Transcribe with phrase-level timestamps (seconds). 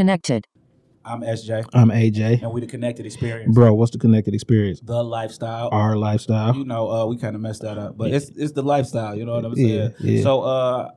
[0.00, 0.46] Connected.
[1.04, 2.40] I'm SJ, I'm AJ.
[2.42, 3.54] and we the Connected Experience.
[3.54, 4.80] Bro, what's the connected experience?
[4.80, 5.68] The lifestyle.
[5.72, 6.56] Our lifestyle.
[6.56, 9.14] you know, uh, we kind of messed that up, but it's it's the lifestyle.
[9.14, 9.68] You know what I'm saying?
[10.00, 10.22] Yeah, yeah.
[10.22, 10.88] So, uh,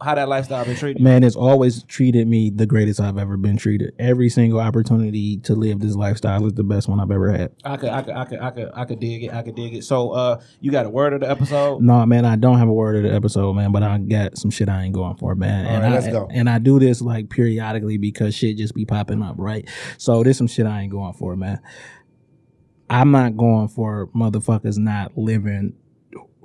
[0.00, 1.02] how that lifestyle been treated?
[1.02, 3.94] Man, it's always treated me the greatest I've ever been treated.
[3.98, 7.52] Every single opportunity to live this lifestyle is the best one I've ever had.
[7.64, 9.32] I could, I could, I could, I could, I could dig it.
[9.32, 9.84] I could dig it.
[9.84, 11.82] So, uh, you got a word of the episode?
[11.82, 14.50] No, man, I don't have a word of the episode, man, but I got some
[14.50, 15.66] shit I ain't going for, man.
[15.66, 16.28] All and right, I, let's go.
[16.30, 19.68] And I do this like periodically because shit just be popping up, right?
[19.96, 21.60] So there's some shit I ain't going for, man.
[22.90, 25.74] I'm not going for motherfuckers not living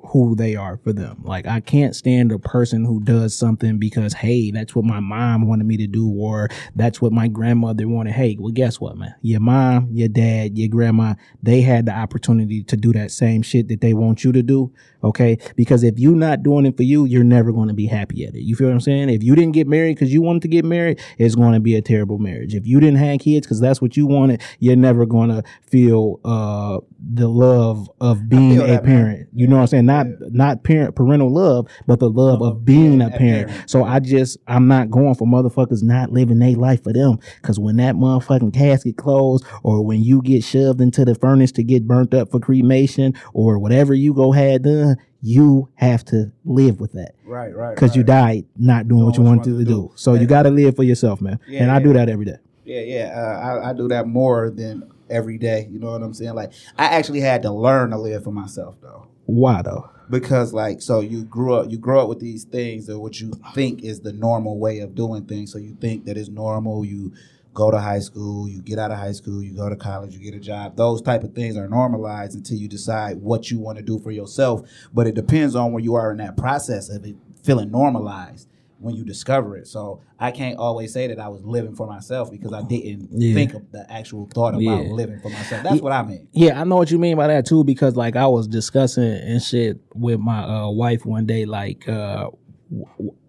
[0.05, 1.21] who they are for them.
[1.23, 5.47] Like I can't stand a person who does something because hey, that's what my mom
[5.47, 8.13] wanted me to do or that's what my grandmother wanted.
[8.13, 9.15] Hey, well guess what, man?
[9.21, 13.69] Your mom, your dad, your grandma, they had the opportunity to do that same shit
[13.69, 15.37] that they want you to do, okay?
[15.55, 18.35] Because if you're not doing it for you, you're never going to be happy at
[18.35, 18.41] it.
[18.41, 19.09] You feel what I'm saying?
[19.09, 21.75] If you didn't get married cuz you wanted to get married, it's going to be
[21.75, 22.55] a terrible marriage.
[22.55, 26.19] If you didn't have kids cuz that's what you wanted, you're never going to feel
[26.23, 26.79] uh
[27.13, 29.05] the love of being a that, man.
[29.05, 29.29] parent.
[29.33, 29.85] You know what I'm saying?
[29.85, 33.51] Not not parent parental love, but the love of being a parent.
[33.69, 37.19] So I just I'm not going for motherfuckers not living their life for them.
[37.41, 41.63] Cause when that motherfucking casket closed, or when you get shoved into the furnace to
[41.63, 44.92] get burnt up for cremation, or whatever you go had done,
[45.25, 47.15] you have to live with that.
[47.23, 47.77] Right, right.
[47.77, 49.91] Cause you died not doing what you wanted to do.
[49.95, 51.39] So you gotta live for yourself, man.
[51.47, 51.83] Yeah, and I yeah.
[51.83, 52.37] do that every day.
[52.65, 53.13] Yeah, yeah.
[53.15, 55.67] Uh, I, I do that more than every day.
[55.71, 56.35] You know what I'm saying?
[56.35, 59.07] Like, I actually had to learn to live for myself, though.
[59.25, 59.89] Why though?
[60.09, 63.31] because like so you grew up you grow up with these things or what you
[63.53, 67.11] think is the normal way of doing things so you think that it's normal you
[67.53, 70.19] go to high school you get out of high school you go to college you
[70.19, 70.75] get a job.
[70.75, 74.11] Those type of things are normalized until you decide what you want to do for
[74.11, 74.61] yourself.
[74.93, 78.47] But it depends on where you are in that process of it feeling normalized
[78.79, 79.67] when you discover it.
[79.67, 83.33] So i can't always say that i was living for myself because i didn't Yeah.
[83.33, 84.91] think of the actual thought about Yeah.
[84.91, 85.63] living for myself.
[85.63, 86.27] That's what i mean.
[86.31, 89.41] Yeah, I know what you mean by that too, because like I was discussing and
[89.41, 92.29] shit with my uh, wife one day, like uh,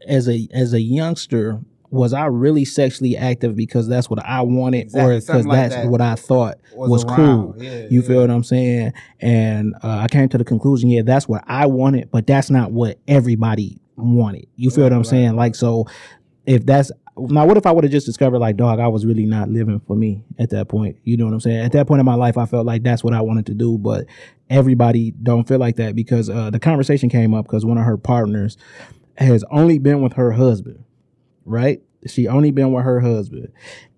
[0.06, 1.60] as a as a youngster,
[1.94, 5.74] was I really sexually active because that's what I wanted, Exactly, or because like that's
[5.76, 7.54] that what I thought was was, cool?
[7.56, 8.06] Yeah, you yeah.
[8.06, 8.92] feel what I'm saying?
[9.20, 12.72] And uh, I came to the conclusion, yeah, that's what I wanted, but that's not
[12.72, 14.48] what everybody wanted.
[14.56, 15.36] You feel what I'm saying?
[15.36, 15.86] Like so,
[16.46, 19.24] if that's now what if I would have just discovered like dog I was really
[19.24, 22.00] not living for me at that point you know what I'm saying at that point
[22.00, 24.06] in my life I felt like that's what I wanted to do but
[24.50, 27.96] everybody don't feel like that because uh, the conversation came up because one of her
[27.96, 28.56] partners
[29.16, 30.84] has only been with her husband
[31.44, 31.82] right?
[32.06, 33.52] She only been with her husband.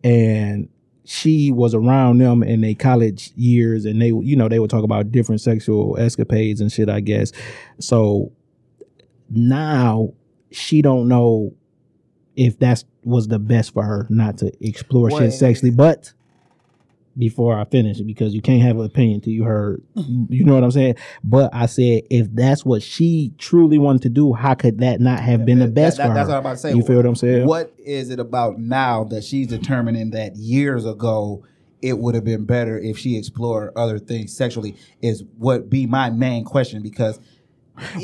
[0.04, 0.68] And
[1.04, 4.82] she was around them in their college years and they you know they would talk
[4.82, 7.30] about different sexual escapades and shit I guess.
[7.78, 8.32] So
[9.30, 10.12] now
[10.50, 11.54] she don't know
[12.34, 15.70] if that's was the best for her not to explore Well, shit sexually.
[15.70, 16.12] But
[17.18, 19.82] before I finish, because you can't have an opinion till you heard,
[20.28, 20.96] you know what I'm saying.
[21.24, 25.20] But I said if that's what she truly wanted to do, how could that not
[25.20, 26.34] have been the best that- for that's her?
[26.34, 26.74] what I'm about to say.
[26.74, 27.46] You feel what I'm saying?
[27.46, 31.44] What is it about now that she's determining that years ago
[31.82, 34.76] it would have been better if she explored other things sexually?
[35.02, 37.18] Is what be my main question because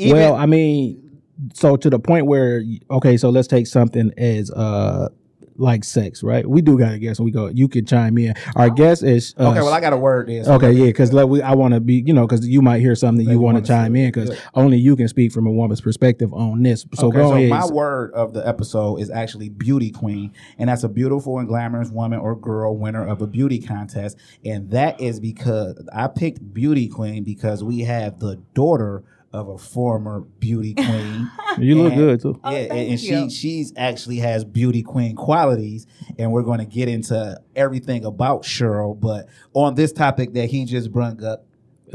[0.05, 1.19] well, I mean,
[1.53, 5.09] so to the point where okay, so let's take something as uh
[5.57, 6.47] like sex, right?
[6.47, 7.19] We do got a guess.
[7.19, 7.47] We go.
[7.47, 8.33] You can chime in.
[8.55, 10.47] Our guess is uh, okay, well I got a word this.
[10.47, 12.95] Okay, yeah, because like we, I want to be, you know, because you might hear
[12.95, 15.81] something Maybe you want to chime in because only you can speak from a woman's
[15.81, 16.85] perspective on this.
[16.93, 17.49] So okay, go so ahead.
[17.49, 21.89] my word of the episode is actually beauty queen, and that's a beautiful and glamorous
[21.89, 26.87] woman or girl winner of a beauty contest, and that is because I picked beauty
[26.87, 31.29] queen because we have the daughter of a former beauty queen.
[31.57, 32.39] you look good too.
[32.43, 33.29] Yeah, and, thank and she you.
[33.29, 35.87] she's actually has beauty queen qualities,
[36.19, 38.97] and we're going to get into everything about Sheryl.
[38.97, 41.45] But on this topic that he just brought up,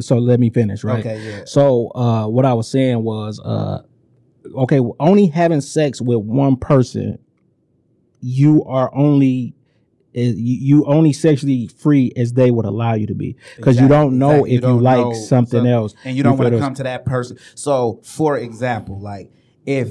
[0.01, 0.99] So let me finish, right?
[1.05, 1.45] Okay, yeah.
[1.45, 3.83] So uh, what I was saying was, uh,
[4.57, 7.19] okay, only having sex with one person,
[8.21, 9.55] you are only.
[10.19, 13.89] Is- You you only sexually free as they would allow you to be, because you
[13.89, 14.51] don't know exactly.
[14.51, 17.05] if you, don't like know something else, and you don't want to come to that
[17.05, 17.39] person.
[17.55, 19.31] So, for example, like
[19.67, 19.91] if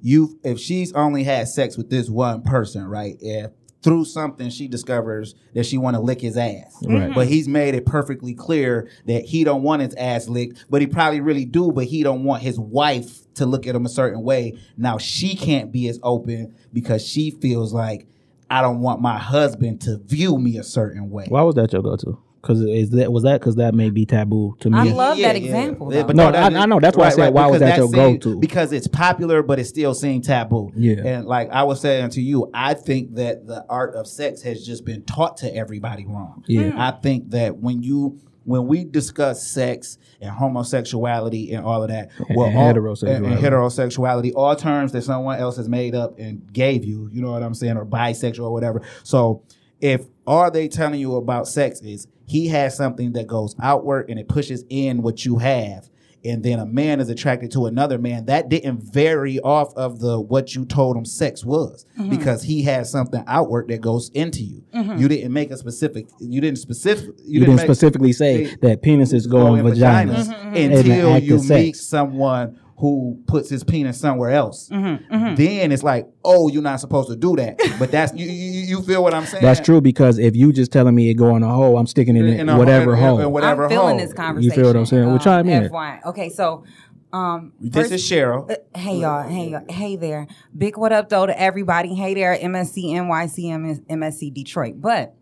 [0.00, 3.16] you if she's only had sex with this one person, right?
[3.20, 3.52] If
[3.82, 6.76] through something she discovers that she want to lick his ass.
[6.82, 7.02] Right.
[7.02, 7.14] Mm-hmm.
[7.14, 10.86] But he's made it perfectly clear that he don't want his ass licked, but he
[10.86, 14.22] probably really do, but he don't want his wife to look at him a certain
[14.22, 14.58] way.
[14.76, 18.08] Now she can't be as open because she feels like
[18.50, 21.26] I don't want my husband to view me a certain way.
[21.28, 22.18] Why was that your go-to?
[22.40, 24.78] Because is that was that because that may be taboo to me?
[24.78, 26.78] I love that example, Yeah, but No, I- I know.
[26.78, 28.38] That's why I said, why was because that your seem- go-to?
[28.38, 30.70] Because it's popular, but it's still seen taboo.
[30.76, 31.02] Yeah.
[31.04, 34.64] And like I was saying to you, I think that the art of sex has
[34.64, 36.44] just been taught to everybody wrong.
[36.46, 36.72] Yeah.
[36.76, 42.10] I think that when you when we discuss sex and homosexuality and all of that,
[42.28, 43.16] And- well, and all- heterosexuality.
[43.16, 47.20] and, and heterosexuality, all terms that someone else has made up and gave you, you
[47.22, 48.82] know what I'm saying, or bisexual or whatever.
[49.02, 49.42] So
[49.80, 54.18] if all they telling you about sex is he has something that goes outward and
[54.18, 55.88] it pushes in what you have
[56.24, 60.20] and then a man is attracted to another man that didn't vary off of the
[60.20, 62.10] what you told him sex was Mm-hmm.
[62.10, 66.40] because he has something outward that goes into you you didn't make a specific you
[66.40, 69.78] didn't specific You, didn't make- specifically say say- that penises go, go in in vaginas.
[69.78, 71.50] vaginas Mm-hmm, And the until you of sex.
[71.64, 74.68] meet someone who puts his penis somewhere else.
[74.68, 77.58] Mm-hmm, Then it's like, oh, you're not supposed to do that.
[77.78, 78.26] But that's you.
[78.26, 79.42] You, you feel what I'm saying?
[79.42, 82.14] That's true because if you just telling me it go in a hole, I'm sticking
[82.16, 83.20] it in, In a- whatever in- in- hole.
[83.20, 83.98] in whatever I'm feeling hole.
[83.98, 84.50] this conversation.
[84.50, 85.04] You feel what I'm saying?
[85.06, 85.68] Well, Um, chime in.
[85.68, 86.04] FYI.
[86.06, 86.64] Okay, so
[87.12, 88.50] um, This first- is Sheryl.
[88.50, 90.26] Uh, Hey y'all, hey y'all, hey there.
[90.56, 91.94] Big what up though to everybody.
[91.94, 94.74] Hey there, MSC NYC, MS, MSC Detroit.
[94.80, 95.14] But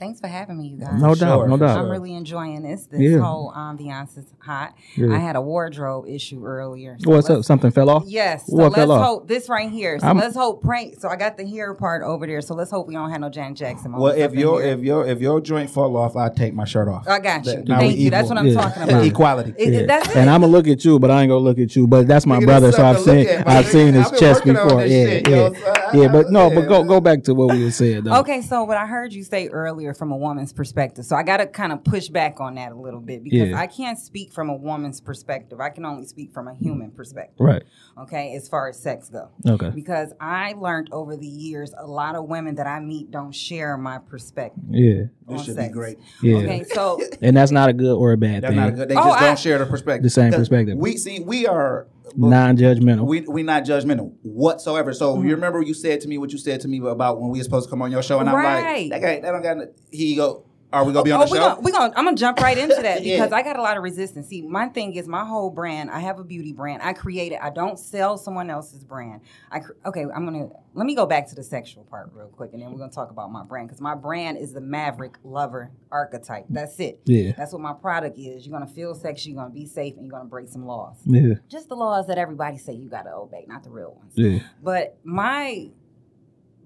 [0.00, 1.00] thanks for having me, you guys.
[1.00, 1.78] no Sure, doubt, no doubt.
[1.78, 2.86] I'm really enjoying this.
[2.86, 3.18] This Yeah.
[3.18, 4.74] whole um, ambiance is hot.
[4.96, 5.12] Yeah.
[5.14, 6.96] I had a wardrobe issue earlier.
[6.98, 7.44] so What's up?
[7.44, 8.04] Something fell off?
[8.06, 8.46] Yes.
[8.46, 9.04] So What let's fell off?
[9.06, 9.98] hope this right here.
[10.00, 10.96] So I'm- let's hope prank.
[10.98, 12.40] So I got the hair part over there.
[12.40, 13.92] So let's hope we don't have no Janet Jackson.
[13.92, 17.06] Well, if your if your if your joint fall off, I take my shirt off.
[17.06, 17.52] I got you.
[17.56, 18.10] That- Thank we you.
[18.10, 18.54] That's what I'm Yeah.
[18.54, 19.04] talking about.
[19.04, 19.54] Equality.
[19.58, 20.16] It- it- that's it.
[20.16, 21.86] And I'm gonna look at you, but I ain't gonna look at you.
[21.86, 24.80] But that's my brother, so I've seen at, I've seen his chest before.
[24.84, 26.08] Yeah, yeah, yo, so I- yeah.
[26.08, 28.14] But no, but go go back to what we were saying though.
[28.20, 31.38] Okay, so what I heard you say earlier from a woman's perspective, so I got
[31.38, 33.58] to kind of push back on that a little bit because Yeah.
[33.58, 35.60] I can't speak from a woman's perspective.
[35.60, 37.36] I can only speak from a human perspective.
[37.38, 37.62] Right.
[37.98, 39.28] Okay, as far as sex go.
[39.46, 39.70] Okay.
[39.70, 43.76] Because I learned over the years, a lot of women that I meet don't share
[43.76, 44.62] my perspective.
[44.70, 45.02] Yeah.
[45.28, 45.98] This on should be great.
[46.22, 46.36] Yeah.
[46.38, 48.56] Okay, so And that's not a good or a bad That's thing.
[48.56, 48.88] not a good.
[48.88, 50.02] They Oh, just I- don't share the perspective.
[50.02, 50.76] The same perspective.
[50.78, 53.06] We see we are Non-judgmental.
[53.06, 54.92] we we not judgmental whatsoever.
[54.92, 55.28] So Mm-hmm.
[55.28, 57.44] you remember you said to me what you said to me about when we were
[57.44, 58.90] supposed to come on your show, and I'm Right.
[58.90, 59.56] like, that guy, that don't got.
[59.58, 61.48] no- He go, are we gonna be on oh, the we show?
[61.48, 63.16] gonna, we gonna, I'm gonna jump right into that Yeah.
[63.16, 64.28] because I got a lot of resistance.
[64.28, 65.90] See, my thing is my whole brand.
[65.90, 66.82] I have a beauty brand.
[66.82, 67.40] I create it.
[67.42, 69.22] I don't sell someone else's brand.
[69.50, 70.02] I cr- okay.
[70.02, 72.78] I'm gonna let me go back to the sexual part real quick, and then we're
[72.78, 76.46] gonna talk about my brand because my brand is the maverick lover archetype.
[76.48, 77.00] That's it.
[77.04, 77.32] Yeah.
[77.36, 78.46] That's what my product is.
[78.46, 79.30] You're gonna feel sexy.
[79.30, 80.98] You're gonna be safe, and you're gonna break some laws.
[81.04, 81.34] Yeah.
[81.48, 84.12] Just the laws that everybody say you gotta obey, not the real ones.
[84.14, 84.40] Yeah.
[84.62, 85.70] But my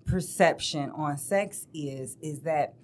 [0.07, 2.75] perception on sex is is that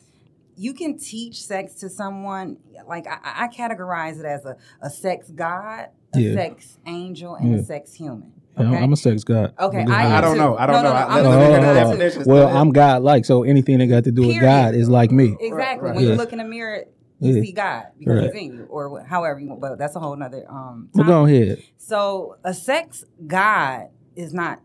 [0.61, 2.59] you can teach sex to someone.
[2.87, 6.35] Like I, I categorize it as a, a sex god, a Yeah.
[6.35, 7.59] sex angel, and Yeah.
[7.61, 8.33] a sex human.
[8.59, 8.77] Okay.
[8.77, 9.55] I'm a sex god.
[9.59, 10.59] Okay, I I don't know.
[10.59, 10.89] I don't No, know.
[10.91, 12.73] no, no, I- I'm let me a look sex at the god oh, well, I'm
[12.73, 14.43] God like, so anything that got to do with Period.
[14.43, 15.35] God is like me.
[15.41, 15.87] Exactly.
[15.89, 16.19] Right, When you right.
[16.19, 16.85] look in the mirror,
[17.21, 17.43] you Yeah.
[17.43, 18.25] see God because Right.
[18.35, 19.63] He's in you, or however you want.
[19.63, 20.91] But that's a whole nother um.
[20.95, 21.07] Well, topic.
[21.07, 21.63] go ahead.
[21.79, 24.61] So a sex god is not,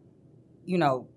[0.65, 1.07] you know,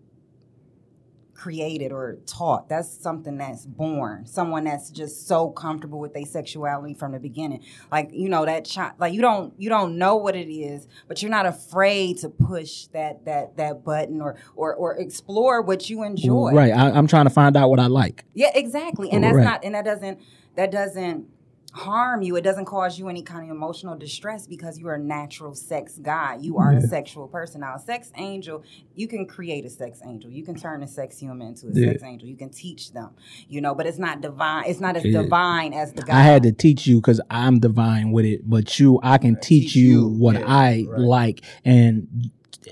[1.38, 2.69] created or taught.
[2.69, 4.26] That's something that's born.
[4.26, 7.62] Someone that's just so comfortable with their sexuality from the beginning.
[7.90, 8.95] Like you know that child.
[8.99, 12.87] Like you don't you don't know what it is, but you're not afraid to push
[12.88, 16.52] that that that button or or or explore what you enjoy.
[16.52, 16.73] Right.
[16.73, 18.25] I, I'm trying to find out what I like.
[18.35, 19.11] Yeah, exactly.
[19.11, 19.45] And that's Right.
[19.45, 20.21] not and that doesn't
[20.57, 21.28] that doesn't
[21.73, 22.35] harm you.
[22.37, 25.99] It doesn't cause you any kind of emotional distress because you are a natural sex
[25.99, 26.39] guy.
[26.41, 27.61] You are a sexual person.
[27.61, 28.63] Now, a sex angel,
[28.95, 30.31] you can create a sex angel.
[30.31, 31.93] You can turn a sex human into a Yeah.
[31.93, 32.29] sex angel.
[32.29, 33.11] You can teach them,
[33.49, 34.65] you know, but it's not divine.
[34.67, 35.23] It's not as Yeah.
[35.23, 36.19] divine as the guy.
[36.19, 39.49] I had to teach you because I'm divine with it, but you, I can teach,
[39.49, 41.01] Teach you, you, what yeah, I right.
[41.01, 42.31] like, and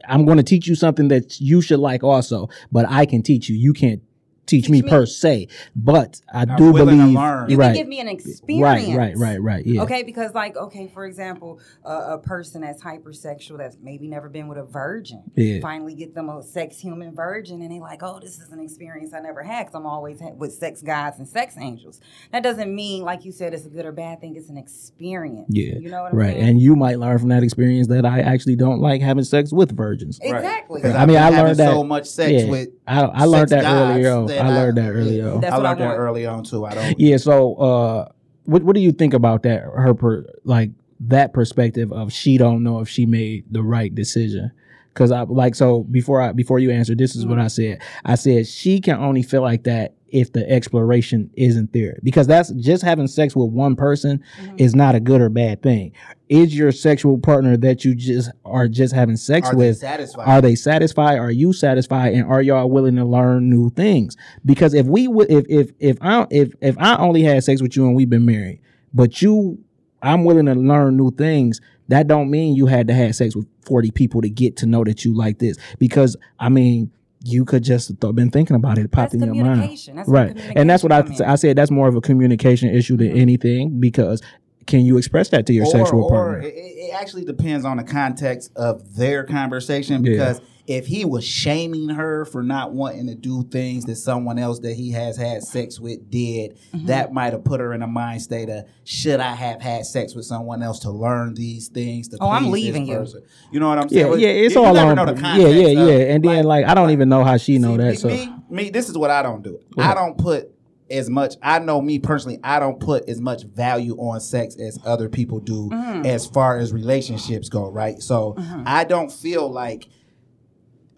[0.09, 2.49] I'm going to teach you something that you should like also.
[2.71, 3.57] But I can teach you.
[3.57, 4.03] You can't
[4.47, 4.89] teach, me, me.
[4.89, 7.17] per se, but I I'm do willing to believe.
[7.17, 7.51] learn.
[7.51, 8.89] You right, can give me an experience.
[8.89, 9.67] right, right, right, right.
[9.67, 9.83] Yeah.
[9.83, 14.49] Okay, because like, okay, for example, uh, a person that's hypersexual that's maybe never been
[14.49, 15.61] with a virgin, Yeah.
[15.61, 19.13] finally get them a sex human virgin, and they like, oh, this is an experience
[19.13, 22.01] I never had because I'm always ha- with sex guys and sex angels.
[22.33, 24.37] That doesn't mean, like you said, it's a good or bad thing.
[24.37, 25.49] It's an experience.
[25.51, 25.79] Yeah.
[25.79, 28.57] you know what I'm Right, and you might learn from that experience that I actually
[28.57, 30.19] don't like having sex with virgins.
[30.23, 30.81] exactly.
[30.81, 32.51] Because I mean, I learned that- so much sex yeah.
[32.51, 32.69] with.
[32.87, 34.37] I, I learned that earlier gods on.
[34.37, 35.45] that I learned that early on.
[35.45, 36.65] I learned that early on too.
[36.65, 37.01] I don't.
[37.01, 37.17] Yeah.
[37.17, 38.09] So, uh,
[38.45, 39.63] what what do you think about that?
[39.63, 44.51] Her per, like that perspective of she don't know if she made the right decision
[44.95, 47.31] Because I like so before I before you answer, this is Mm-hmm.
[47.31, 47.83] what I said.
[48.05, 51.99] I said she can only feel like that if the exploration isn't there.
[52.03, 54.57] Because that's just having sex with one person Mm-hmm.
[54.59, 55.93] is not a good or bad thing.
[56.29, 60.27] Is your sexual partner that you just are just having sex Are they with satisfied?
[60.29, 61.19] are they satisfied?
[61.19, 62.15] Are you satisfied?
[62.15, 64.17] And are y'all willing to learn new things?
[64.45, 67.77] Because if we would, if if if I if if I only had sex with
[67.77, 68.61] you and we've been married,
[68.93, 69.59] but you,
[70.03, 71.61] I'm willing to learn new things.
[71.89, 74.83] That don't mean you had to have sex with 40 people to get to know
[74.85, 75.57] that you like this.
[75.79, 76.91] Because I mean,
[77.27, 79.79] you could just have th- been thinking about it, popped That's in your mind.
[79.95, 80.37] That's right?
[80.57, 81.31] And that's what I communication.
[81.31, 81.57] I said.
[81.57, 83.81] That's more of a communication issue than anything.
[83.81, 84.23] Because
[84.67, 86.41] can you express that to your or, sexual or partner?
[86.41, 90.39] It, it actually depends on the context of their conversation Yeah.
[90.67, 94.59] Because if he was shaming her for not wanting to do things that someone else
[94.61, 96.87] that he has had sex with did, Mm-hmm.
[96.87, 100.15] that might have put her in a mind state of should I have had sex
[100.15, 102.09] with someone else to learn these things?
[102.09, 103.07] To Oh, I'm leaving you.
[103.53, 104.13] You know what I'm saying?
[104.13, 104.97] Yeah, yeah, it's you all never on.
[104.97, 106.15] know the Yeah, context yeah, of- yeah.
[106.15, 107.91] And then like I don't even know how she know See, that.
[107.91, 109.61] me, So me, me, this is what I don't do.
[109.79, 110.51] I don't put
[110.91, 111.35] as much.
[111.43, 112.39] I know me personally.
[112.45, 116.07] I don't put as much value on sex as other people do, Mm-hmm.
[116.07, 117.69] as far as relationships go.
[117.71, 118.01] Right.
[118.03, 118.35] So
[118.67, 119.89] I don't feel like.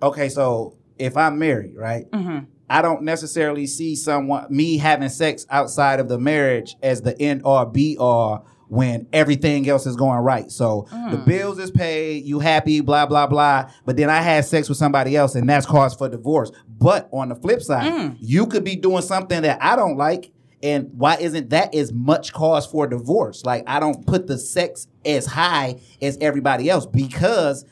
[0.03, 2.39] Okay, so if I'm married, right, Mm-hmm.
[2.71, 7.41] I don't necessarily see someone me having sex outside of the marriage as the end
[7.47, 10.51] or be all when everything else is going right.
[10.51, 11.25] So the Mm.
[11.25, 13.71] bills is paid, you happy, blah blah blah.
[13.87, 16.53] But then I had sex with somebody else, and that's cause for divorce.
[16.79, 18.17] But on the flip side, Mm.
[18.21, 20.31] you could be doing something that I don't like.
[20.63, 23.47] And why isn't that as much cause for divorce?
[23.47, 27.65] Like I don't put the sex as high as everybody else because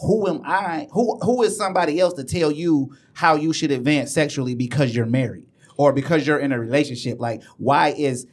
[0.00, 0.88] who am I?
[0.92, 5.06] Who who is somebody else to tell you how you should advance sexually because you're
[5.06, 5.46] married
[5.76, 7.20] or because you're in a relationship?
[7.20, 8.26] Like why is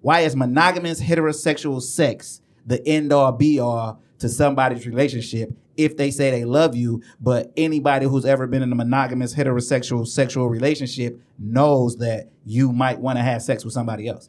[0.00, 6.10] why is monogamous heterosexual sex the end all be all to somebody's relationship if they
[6.10, 11.20] say they love you, but anybody who's ever been in a monogamous heterosexual sexual relationship
[11.38, 14.28] knows that you might want to have sex with somebody else.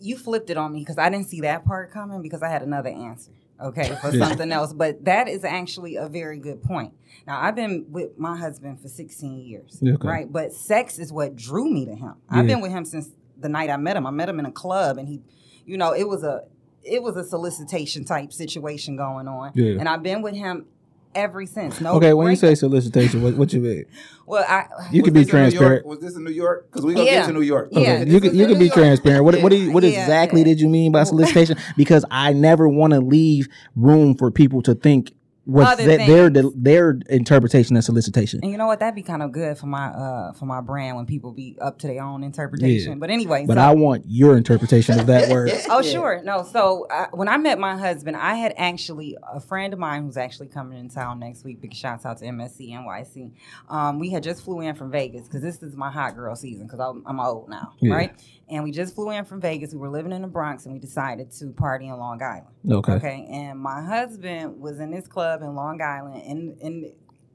[0.00, 2.62] you flipped it on me because I didn't see that part coming because I had
[2.62, 3.32] another answer.
[3.60, 4.72] Okay, for something else.
[4.72, 6.92] But that is actually a very good point.
[7.26, 10.06] Now, I've been with my husband for 16 years, Okay.
[10.06, 10.30] right?
[10.32, 12.14] But sex is what drew me to him.
[12.30, 14.06] I've been with him since the night I met him.
[14.06, 15.22] I met him in a club and he,
[15.66, 16.42] you know, it was a
[16.84, 19.52] it was a solicitation type situation going on.
[19.54, 19.78] Yeah.
[19.78, 20.66] And I've been with him
[21.14, 21.80] ever since.
[21.80, 23.84] No okay, when you say solicitation, what, what you mean?
[24.26, 25.52] well, I You can be this in New York?
[25.52, 25.86] transparent.
[25.86, 26.68] Was this in New York?
[26.70, 27.20] Because we gonna Yeah.
[27.20, 27.68] get to New York.
[27.72, 27.78] Yeah.
[27.80, 28.74] Okay, this you can you in can be York.
[28.76, 29.24] transparent.
[29.24, 30.00] What what, do you, what Yeah.
[30.00, 31.56] exactly did you mean by solicitation?
[31.76, 35.12] Because I never want to leave room for people to think
[35.48, 38.40] what's their their interpretation of solicitation.
[38.42, 38.80] And you know what?
[38.80, 41.78] That'd be kind of good for my uh for my brand when people be up
[41.78, 42.92] to their own interpretation.
[42.92, 42.98] Yeah.
[42.98, 45.50] But anyway, But so- I want your interpretation of that word.
[45.70, 46.22] Oh, sure.
[46.24, 50.04] No, so uh, when I met my husband, I had actually a friend of mine
[50.04, 51.60] who's actually coming in town next week.
[51.60, 53.32] Big shouts out to MSC NYC.
[53.68, 56.66] Um, we had just flew in from Vegas because this is my hot girl season
[56.66, 57.94] because I'm, I'm old now, Yeah.
[57.94, 58.14] right?
[58.50, 59.72] And we just flew in from Vegas.
[59.72, 62.54] We were living in the Bronx and we decided to party in Long Island.
[62.70, 62.92] Okay.
[62.92, 63.26] Okay.
[63.30, 66.92] And my husband was in this club in Long Island and and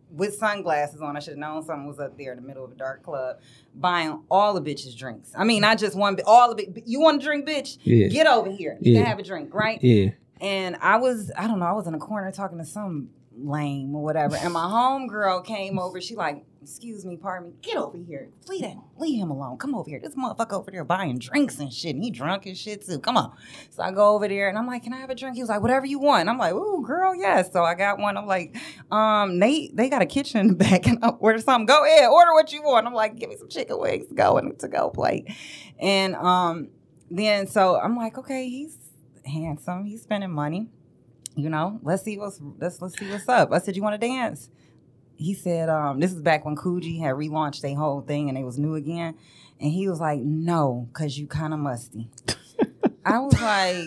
[0.09, 1.15] with sunglasses on.
[1.17, 3.37] I should have known something was up there in the middle of a dark club,
[3.75, 5.31] buying all the bitches drinks.
[5.35, 7.77] I mean, not just one, but all the bi- You want to drink, bitch?
[7.83, 8.07] Yeah.
[8.07, 8.77] Get over here.
[8.81, 8.99] You Yeah.
[8.99, 9.81] can have a drink, right?
[9.83, 10.09] Yeah.
[10.41, 13.95] And I was, I don't know, I was in a corner talking to some lame
[13.95, 14.35] or whatever.
[14.35, 15.99] And my homegirl came over.
[16.01, 18.29] She like, excuse me, pardon me, get over here.
[18.47, 19.57] Leave that, leave him alone.
[19.57, 19.99] Come over here.
[19.99, 21.95] This motherfucker over there buying drinks and shit.
[21.95, 22.99] And he drunk and shit too.
[22.99, 23.35] Come on.
[23.69, 25.35] So I go over there and I'm like, can I have a drink?
[25.35, 26.29] He was like, whatever you want.
[26.29, 27.51] I'm like, ooh, girl, yes.
[27.51, 28.17] So I got one.
[28.17, 28.55] I'm like,
[28.91, 31.65] um, they they got a kitchen in the back and order something.
[31.65, 32.87] Go ahead, order what you want.
[32.87, 35.29] I'm like, give me some chicken wings to go and to go plate.
[35.79, 36.69] And um,
[37.09, 38.77] then so I'm like, okay, he's
[39.25, 39.85] handsome.
[39.85, 40.69] He's spending money.
[41.35, 43.51] You know, let's see what's let's let's see what's up.
[43.51, 44.49] I said, you want to dance?
[45.15, 48.43] He said, um, this is back when Coogi had relaunched their whole thing and it
[48.43, 49.15] was new again.
[49.59, 52.09] And he was like, no, because you kind of musty.
[53.05, 53.85] I was like,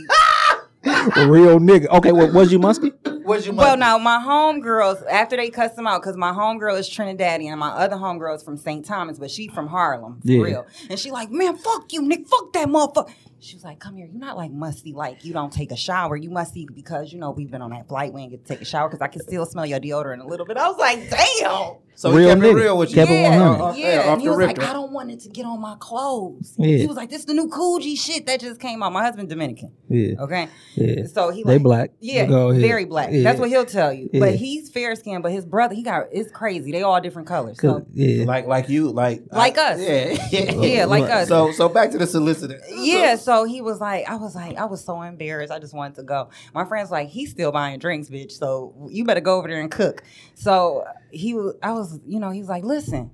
[1.16, 1.88] Real nigga.
[1.88, 2.90] Okay, well, was you musty?
[3.24, 3.80] What's your well, money?
[3.80, 7.70] now my homegirls, after they cussed him out, because my homegirl is Trinidadian and my
[7.70, 8.84] other homegirl is from St.
[8.84, 10.42] Thomas, but she from Harlem, for Yeah.
[10.42, 10.66] real.
[10.88, 13.10] And she like, man, fuck you, Nick, fuck that motherfucker.
[13.38, 16.16] She was like, come here, you're not like musty, like you don't take a shower.
[16.16, 18.62] You musty because, you know, we've been on that flight, we ain't get to take
[18.62, 20.56] a shower because I can still smell your deodorant a little bit.
[20.56, 21.76] I was like, damn.
[21.96, 22.54] So he Real kept it nigga.
[22.54, 22.94] real with you.
[22.96, 23.62] Kept it yeah, 100.
[23.64, 23.88] Off- yeah.
[23.94, 24.62] yeah, off and he was rip, like.
[24.62, 26.54] I don't want it to get on my clothes.
[26.58, 26.76] Yeah.
[26.78, 28.92] He was like, this is the new Coogi shit that just came out.
[28.92, 29.72] My husband Dominican.
[29.88, 30.14] Yeah.
[30.20, 30.48] Okay.
[30.74, 31.06] Yeah.
[31.06, 31.90] So he They like, They black.
[32.00, 32.60] Yeah, Go ahead.
[32.62, 33.10] very black.
[33.12, 33.22] Yeah.
[33.22, 34.10] That's what he'll tell you.
[34.12, 34.20] Yeah.
[34.20, 36.72] But he's fair skinned, but his brother, he got it's crazy.
[36.72, 37.58] They all different colors.
[37.60, 38.24] So yeah.
[38.24, 39.80] Like like you, like Like I- us.
[40.32, 41.28] Yeah, Yeah, like us.
[41.28, 42.60] So so back to the solicitor.
[42.74, 45.52] yeah, so so he was like, I was like, I was so embarrassed.
[45.52, 46.30] I just wanted to go.
[46.54, 48.32] My friend's like, he's still buying drinks, bitch.
[48.32, 50.02] So you better go over there and cook.
[50.34, 53.10] So he was, I was, you know, he was like, listen,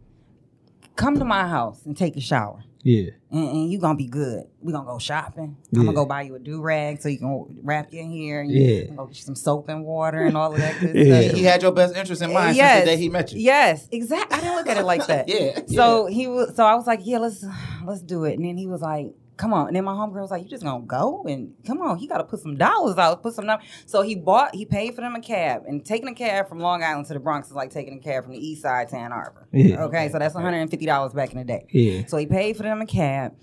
[0.96, 2.64] come to my house and take a shower.
[2.84, 3.10] Yeah.
[3.30, 4.42] And, and you gonna be good.
[4.60, 5.56] We're gonna go shopping.
[5.72, 5.84] I'm Yeah.
[5.84, 8.40] gonna go buy you a do rag so you can wrap you in here.
[8.40, 8.58] And Yeah.
[8.68, 11.20] you can go get you some soap and water and all of that good Yeah.
[11.22, 11.36] stuff.
[11.36, 12.78] He had your best interest in mind yes.
[12.78, 13.40] since the day he met you.
[13.40, 14.36] Yes, exactly.
[14.36, 15.28] I didn't look at it like that.
[15.28, 16.56] Yeah, So he was.
[16.56, 17.44] So I was like, yeah, let's
[17.84, 18.34] let's do it.
[18.34, 19.66] And then he was like, come on.
[19.66, 21.98] And then my homegirl was like, you just gonna go and come on.
[21.98, 23.22] He got to put some dollars out.
[23.22, 23.46] Put some.
[23.46, 24.54] num-" So he bought.
[24.54, 25.64] He paid for them a cab.
[25.66, 28.24] And taking a cab from Long Island to the Bronx is like taking a cab
[28.24, 29.48] from the East Side to Ann Arbor.
[29.52, 29.82] Yeah.
[29.84, 31.66] Okay, so that's one hundred and fifty dollars back in the day.
[31.70, 32.06] Yeah.
[32.06, 33.34] So he paid for them a cab.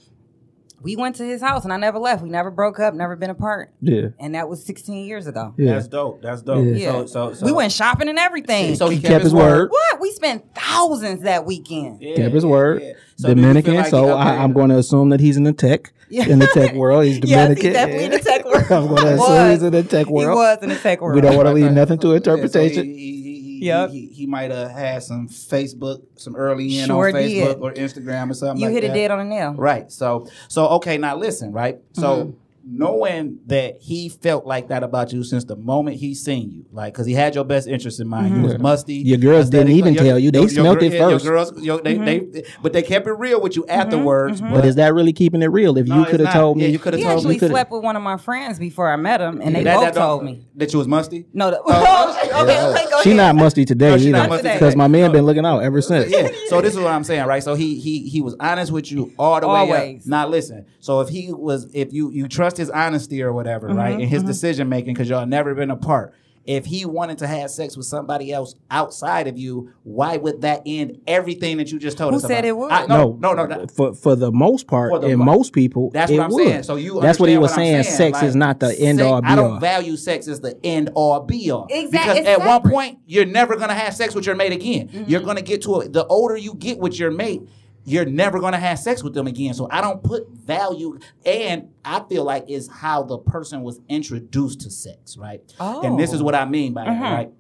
[0.82, 2.24] We went to his house and I never left.
[2.24, 2.94] We never broke up.
[2.94, 3.72] Never been apart.
[3.82, 4.10] Yeah.
[4.20, 5.54] And that was sixteen years ago.
[5.58, 5.74] Yeah.
[5.74, 6.22] That's dope.
[6.22, 6.66] That's dope.
[6.66, 6.72] Yeah.
[6.74, 6.92] Yeah.
[6.92, 8.76] So, so, so we went shopping and everything.
[8.76, 9.70] So He kept his word.
[9.72, 10.00] what?
[10.00, 12.02] We spent thousands that weekend.
[12.02, 12.82] Yeah, Kept his word.
[12.82, 12.94] yeah.
[13.18, 13.76] So Dominican.
[13.76, 16.26] like so I, I'm going to assume that he's in the tech, Yeah.
[16.30, 17.04] in the tech world.
[17.04, 17.66] He's Yes, Dominican.
[17.66, 18.64] he's definitely in the tech world.
[18.72, 20.30] I'm going to assume he's in the tech world.
[20.30, 21.16] He was in the tech world.
[21.16, 22.86] We don't want to leave nothing to Yeah, so interpretation.
[22.86, 23.19] he, he,
[23.60, 23.90] he, Yep.
[23.92, 27.58] he, he might have had some Facebook, some early in Sure on Facebook did.
[27.60, 28.92] or Instagram or something You like hit that.
[28.92, 29.54] it dead on the nail.
[29.54, 29.92] Right.
[29.92, 31.80] So so okay, now listen, right?
[31.94, 32.32] So Mm-hmm.
[32.66, 36.94] Knowing that he felt like that about you since the moment he seen you, like
[36.94, 38.36] because he had your best interest in mind.
[38.36, 38.62] You was mm-hmm.
[38.64, 38.94] musty.
[38.96, 40.32] Your girls didn't even your- tell you.
[40.32, 42.32] They your- your smelt gir- it yeah, your girls, your- they, Mm-hmm.
[42.32, 43.72] they, but they kept it real with you mm-hmm.
[43.82, 44.42] afterwards.
[44.42, 44.54] Mm-hmm.
[44.54, 45.78] But is that really keeping it real?
[45.78, 47.36] If No, you could have told me, Yeah, you coulda told me.
[47.36, 49.84] actually slept with one of my friends before I met him, and they that, both
[49.86, 50.46] that told me.
[50.56, 51.26] that you was musty.
[51.34, 53.18] No, the, oh, okay, okay, okay, go she ahead.
[53.18, 54.38] not musty today No, either.
[54.54, 56.10] Because my man been looking out ever since.
[56.12, 56.30] yeah.
[56.48, 57.44] So this is what I'm saying, right?
[57.44, 60.04] So he he he was honest with you all the way Always.
[60.04, 60.08] up.
[60.08, 60.66] Now listen.
[60.80, 64.10] So if he was, if you you trust his honesty or whatever, right, Mm-hmm, and
[64.10, 66.14] his decision making, because y'all never been apart.
[66.46, 70.64] If he wanted to have sex with somebody else outside of you, why would that
[70.66, 72.24] end everything that you just told Who us?
[72.24, 72.46] said about?
[72.48, 72.72] it would?
[72.72, 73.46] I- no, no, no.
[73.46, 76.32] that- For for the most part, For the and most people, That's it what I'm
[76.32, 76.48] would.
[76.48, 76.64] saying.
[76.64, 77.84] So you That's what he was I'm saying.
[77.84, 80.58] Sex Like, is not the end sex- all be I don't value sex as the
[80.64, 81.68] end all be all.
[81.70, 84.88] Exact- Because it's at one point you're never gonna have sex with your mate again.
[84.88, 85.04] Mm-hmm.
[85.08, 87.44] You're gonna get to a, the older you get with your mate.
[87.86, 89.54] You're never gonna have sex with them again.
[89.54, 94.62] So I don't put value, and I feel like is how the person was introduced
[94.62, 95.42] to sex, right?
[95.60, 95.82] Oh.
[95.82, 96.26] And this is Oh.
[96.26, 97.00] what I mean by Mhm.
[97.00, 97.32] that, right?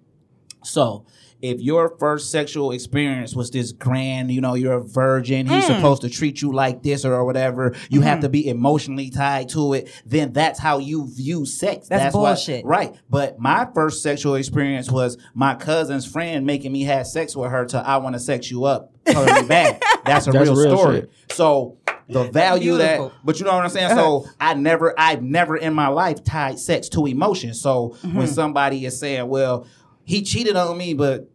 [0.64, 1.06] So
[1.42, 5.76] if your first sexual experience was this grand, you know, you're a virgin, he's Mm.
[5.76, 8.22] supposed to treat you like this or or whatever, you have Mhm.
[8.22, 11.88] to be emotionally tied to it, then that's how you view sex.
[11.88, 12.66] That's what- bullshit.
[12.66, 12.94] right.
[13.10, 17.66] But my first sexual experience was my cousin's friend making me have sex with her
[17.66, 18.92] till I want to sex you up.
[19.06, 19.82] Totally bad.
[20.06, 20.96] That's a That's real, real story.
[21.02, 21.12] shit.
[21.32, 21.76] So
[22.10, 23.90] the value that, but you know what I'm saying?
[23.90, 27.54] So I never, I've never in my life tied sex to emotion.
[27.54, 28.18] So Mm-hmm.
[28.18, 29.66] when somebody is saying, well,
[30.10, 31.30] he cheated on me, but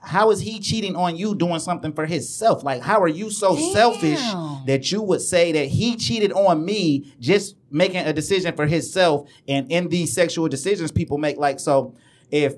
[0.00, 2.62] how is he cheating on you doing something for himself?
[2.64, 3.72] Like, how are you so Damn.
[3.72, 4.20] selfish
[4.66, 9.28] that you would say that he cheated on me just making a decision for himself?
[9.46, 11.94] And in these sexual decisions people make, like, so
[12.30, 12.54] if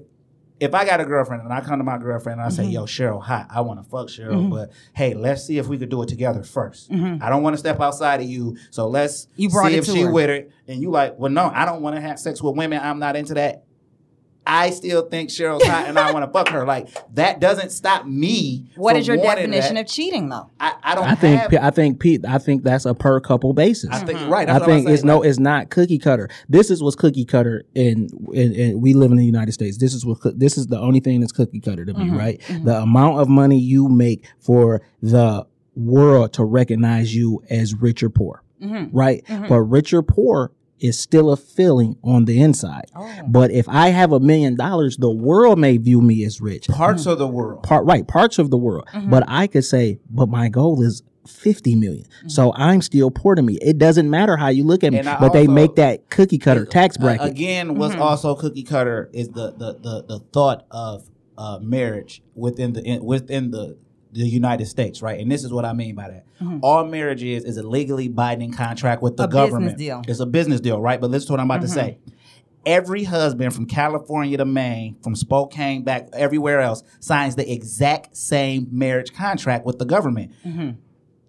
[0.60, 2.72] if I got a girlfriend and I come to my girlfriend and I say, Mm-hmm.
[2.72, 3.46] "Yo, Sheryl, hot.
[3.48, 6.40] I want to fuck Sheryl, but hey, let's see if we could do it together
[6.40, 9.42] 1st I don't want to step outside of you, so let's Mm-hmm.
[9.42, 10.12] You see if she her.
[10.12, 12.80] with it." And you like, "Well, no, I don't want to have sex with women.
[12.82, 13.64] I'm not into that."
[14.48, 16.64] I still think Sheryl's hot and I want to fuck her.
[16.64, 18.70] Like that doesn't stop me.
[18.76, 19.82] What from is your definition that.
[19.82, 20.50] of cheating, though?
[20.58, 21.62] I, I don't I think have.
[21.62, 23.90] I think Pete I think that's a per couple basis.
[23.92, 24.30] I think Mm-hmm.
[24.32, 24.48] right.
[24.48, 26.30] I That's I'm think it's saying, no, it's not cookie cutter.
[26.48, 29.76] This is what's cookie cutter, and and, and we live in the United States.
[29.78, 32.16] This is what this is the only thing that's cookie cutter to me, Mm-hmm.
[32.16, 32.40] right?
[32.64, 38.08] The amount of money you make for the world to recognize you as rich or
[38.10, 38.96] poor, Mm-hmm.
[38.96, 39.22] right?
[39.28, 42.86] But rich or poor is still a feeling on the inside.
[42.94, 43.10] Oh.
[43.26, 46.68] But if I have a million dollars, the world may view me as rich.
[46.68, 47.62] parts of the world.
[47.62, 48.86] Part right, parts of the world.
[48.94, 49.10] Mm-hmm.
[49.10, 52.04] But I could say, but my goal is 50 million.
[52.04, 52.28] Mm-hmm.
[52.28, 53.58] So I'm still poor to me.
[53.60, 56.38] It doesn't matter how you look at me, And I but they make that cookie
[56.38, 57.26] cutter tax Uh, bracket.
[57.28, 58.02] again, what's Mm-hmm.
[58.02, 63.04] also cookie cutter is the the the, the thought of uh, marriage within the in,
[63.04, 63.76] within the
[64.12, 65.20] the United States, right?
[65.20, 66.24] And this is what I mean by that.
[66.62, 69.36] All marriage is is a legally binding contract with the Mm-hmm.
[69.36, 69.78] A business government.
[69.78, 69.96] deal.
[69.98, 70.10] Mm-hmm.
[70.10, 71.00] It's a business deal, right?
[71.00, 71.98] But listen to what I'm about to say.
[72.66, 78.68] Every husband from California to Maine, from Spokane back everywhere else, signs the exact same
[78.70, 80.70] marriage contract with the government Mm-hmm.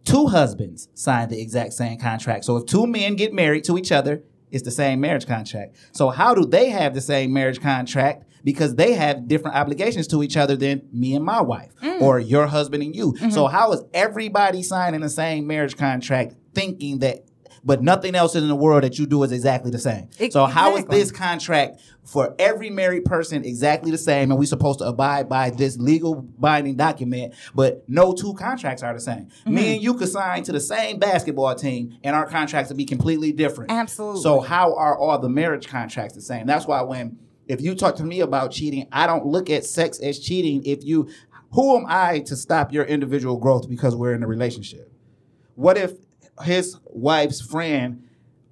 [0.06, 2.46] two husbands sign the exact same contract.
[2.46, 5.76] So if two men get married to each other, it's the same marriage contract.
[5.92, 8.26] So how do they have the same marriage contract?
[8.44, 12.48] Because they have different obligations to each other than me and my wife or your
[12.48, 13.16] husband and you.
[13.32, 17.26] So how is everybody signing the same marriage contract thinking that
[17.64, 20.10] but nothing else in the world that you do is exactly the same.
[20.32, 24.80] So how is this contract for every married person exactly the same, and we supposed
[24.80, 29.26] to abide by this legal binding document, but no two contracts are the same.
[29.26, 29.54] Mm-hmm.
[29.54, 32.86] Me and you could sign to the same basketball team, and our contracts would be
[32.86, 33.72] completely different.
[33.72, 34.22] Absolutely.
[34.22, 36.48] So how are all the marriage contracts the same?
[36.48, 37.20] That's why when
[37.50, 40.64] if you talk to me about cheating, I don't look at sex as cheating.
[40.66, 41.10] If you,
[41.52, 44.94] who am I to stop your individual growth because we're in a relationship?
[45.56, 45.94] What if
[46.44, 48.04] his wife's friend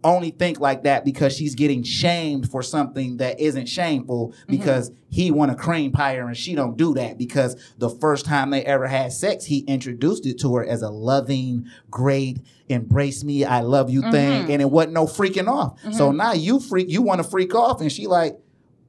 [0.03, 4.51] only think like that because she's getting shamed for something that isn't shameful mm-hmm.
[4.51, 8.25] because he want to cream pie her and she don't do that because the first
[8.25, 13.23] time they ever had sex he introduced it to her as a loving great embrace
[13.23, 14.11] me i love you mm-hmm.
[14.11, 16.17] thing and it wasn't no freaking off so mm-hmm.
[16.17, 18.37] now you freak you want to freak off and she like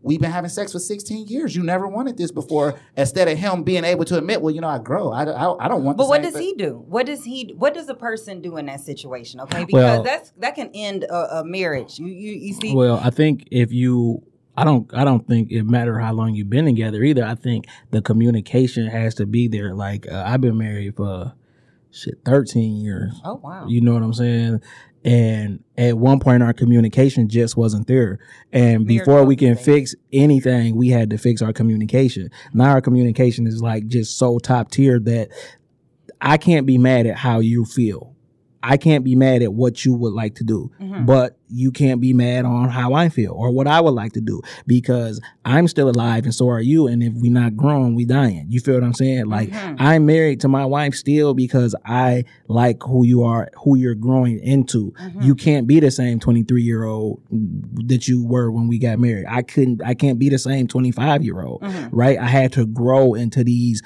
[0.00, 1.56] We've been having sex for 16 years.
[1.56, 2.78] You never wanted this before.
[2.96, 5.10] Instead of him being able to admit, well, you know, I grow.
[5.10, 5.98] I, I, I don't want.
[5.98, 6.06] This.
[6.06, 6.84] But the what same does thing." he do?
[6.86, 7.54] What does he?
[7.58, 9.40] What does a person do in that situation?
[9.40, 11.98] Okay, because Well- that's that can end a, a marriage.
[11.98, 12.74] You you, you see?
[12.74, 14.22] Well, I think if you,
[14.56, 17.24] I don't, I don't think it matter how long you've been together either.
[17.24, 19.74] I think the communication has to be there.
[19.74, 21.34] Like uh, I've been married for
[21.90, 23.20] shit thirteen years.
[23.24, 23.66] oh wow.
[23.66, 24.60] You know what I'm saying?
[25.04, 28.18] And at one point, our communication just wasn't there.
[28.52, 32.30] And before we can fix anything, we had to fix our communication.
[32.52, 35.28] Now our communication is like just so top tier that
[36.20, 38.16] I can't be mad at how you feel.
[38.70, 41.06] I can't be mad at what you would like to do, Mhm.
[41.06, 44.20] but you can't be mad on how I feel or what I would like to
[44.20, 46.86] do because I'm still alive and so are you.
[46.86, 48.44] And if we're not grown, we're dying.
[48.50, 49.26] You feel what I'm saying?
[49.26, 49.76] Like Mhm.
[49.78, 54.38] I'm married to my wife still because I like who you are, who you're growing
[54.40, 54.92] into.
[55.02, 55.24] Mhm.
[55.24, 57.20] You can't be the same 23 year old
[57.86, 59.24] that you were when we got married.
[59.26, 61.88] I couldn't, I can't be the same 25 year old, Mhm.
[61.92, 62.18] right?
[62.18, 63.80] I had to grow into these.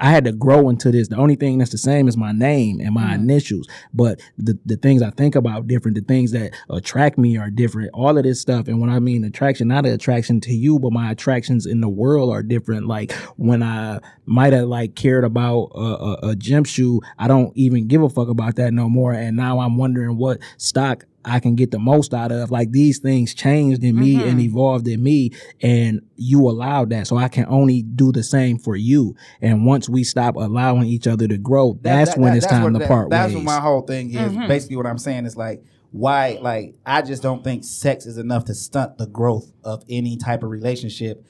[0.00, 1.08] I had to grow into this.
[1.08, 3.14] The only thing that's the same is my name and my Mhm.
[3.14, 3.66] initials.
[3.94, 7.90] But the, the things I think about different, the things that attract me are different.
[7.94, 8.68] All of this stuff.
[8.68, 11.88] And when I mean attraction, not an attraction to you, but my attractions in the
[11.88, 12.86] world are different.
[12.86, 17.52] Like when I might have like cared about a, a, a gym shoe, I don't
[17.56, 19.12] even give a fuck about that no more.
[19.12, 22.50] And now I'm wondering what stock I can get the most out of.
[22.50, 24.44] Like these things changed in me and Mhm.
[24.44, 27.06] evolved in me, and you allowed that.
[27.08, 29.14] So I can only do the same for you.
[29.42, 32.54] And once we stop allowing each other to grow, that's that- when that- it's that's
[32.54, 33.36] time what- to that- part That's ways.
[33.36, 34.32] what my whole thing is.
[34.32, 34.46] Mhm.
[34.48, 36.38] Basically, what I'm saying is like, why?
[36.40, 40.42] Like, I just don't think sex is enough to stunt the growth of any type
[40.44, 41.24] of relationship,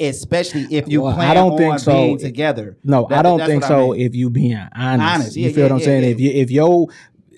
[0.00, 1.92] especially if you Well, I plan don't on think so.
[1.92, 2.76] being together.
[2.84, 3.92] No, That- I don't think what I so.
[3.92, 4.00] mean.
[4.00, 6.02] If you being honest, Honest, yeah, you feel yeah, what I'm yeah, saying.
[6.04, 6.08] yeah.
[6.10, 6.88] If you if yo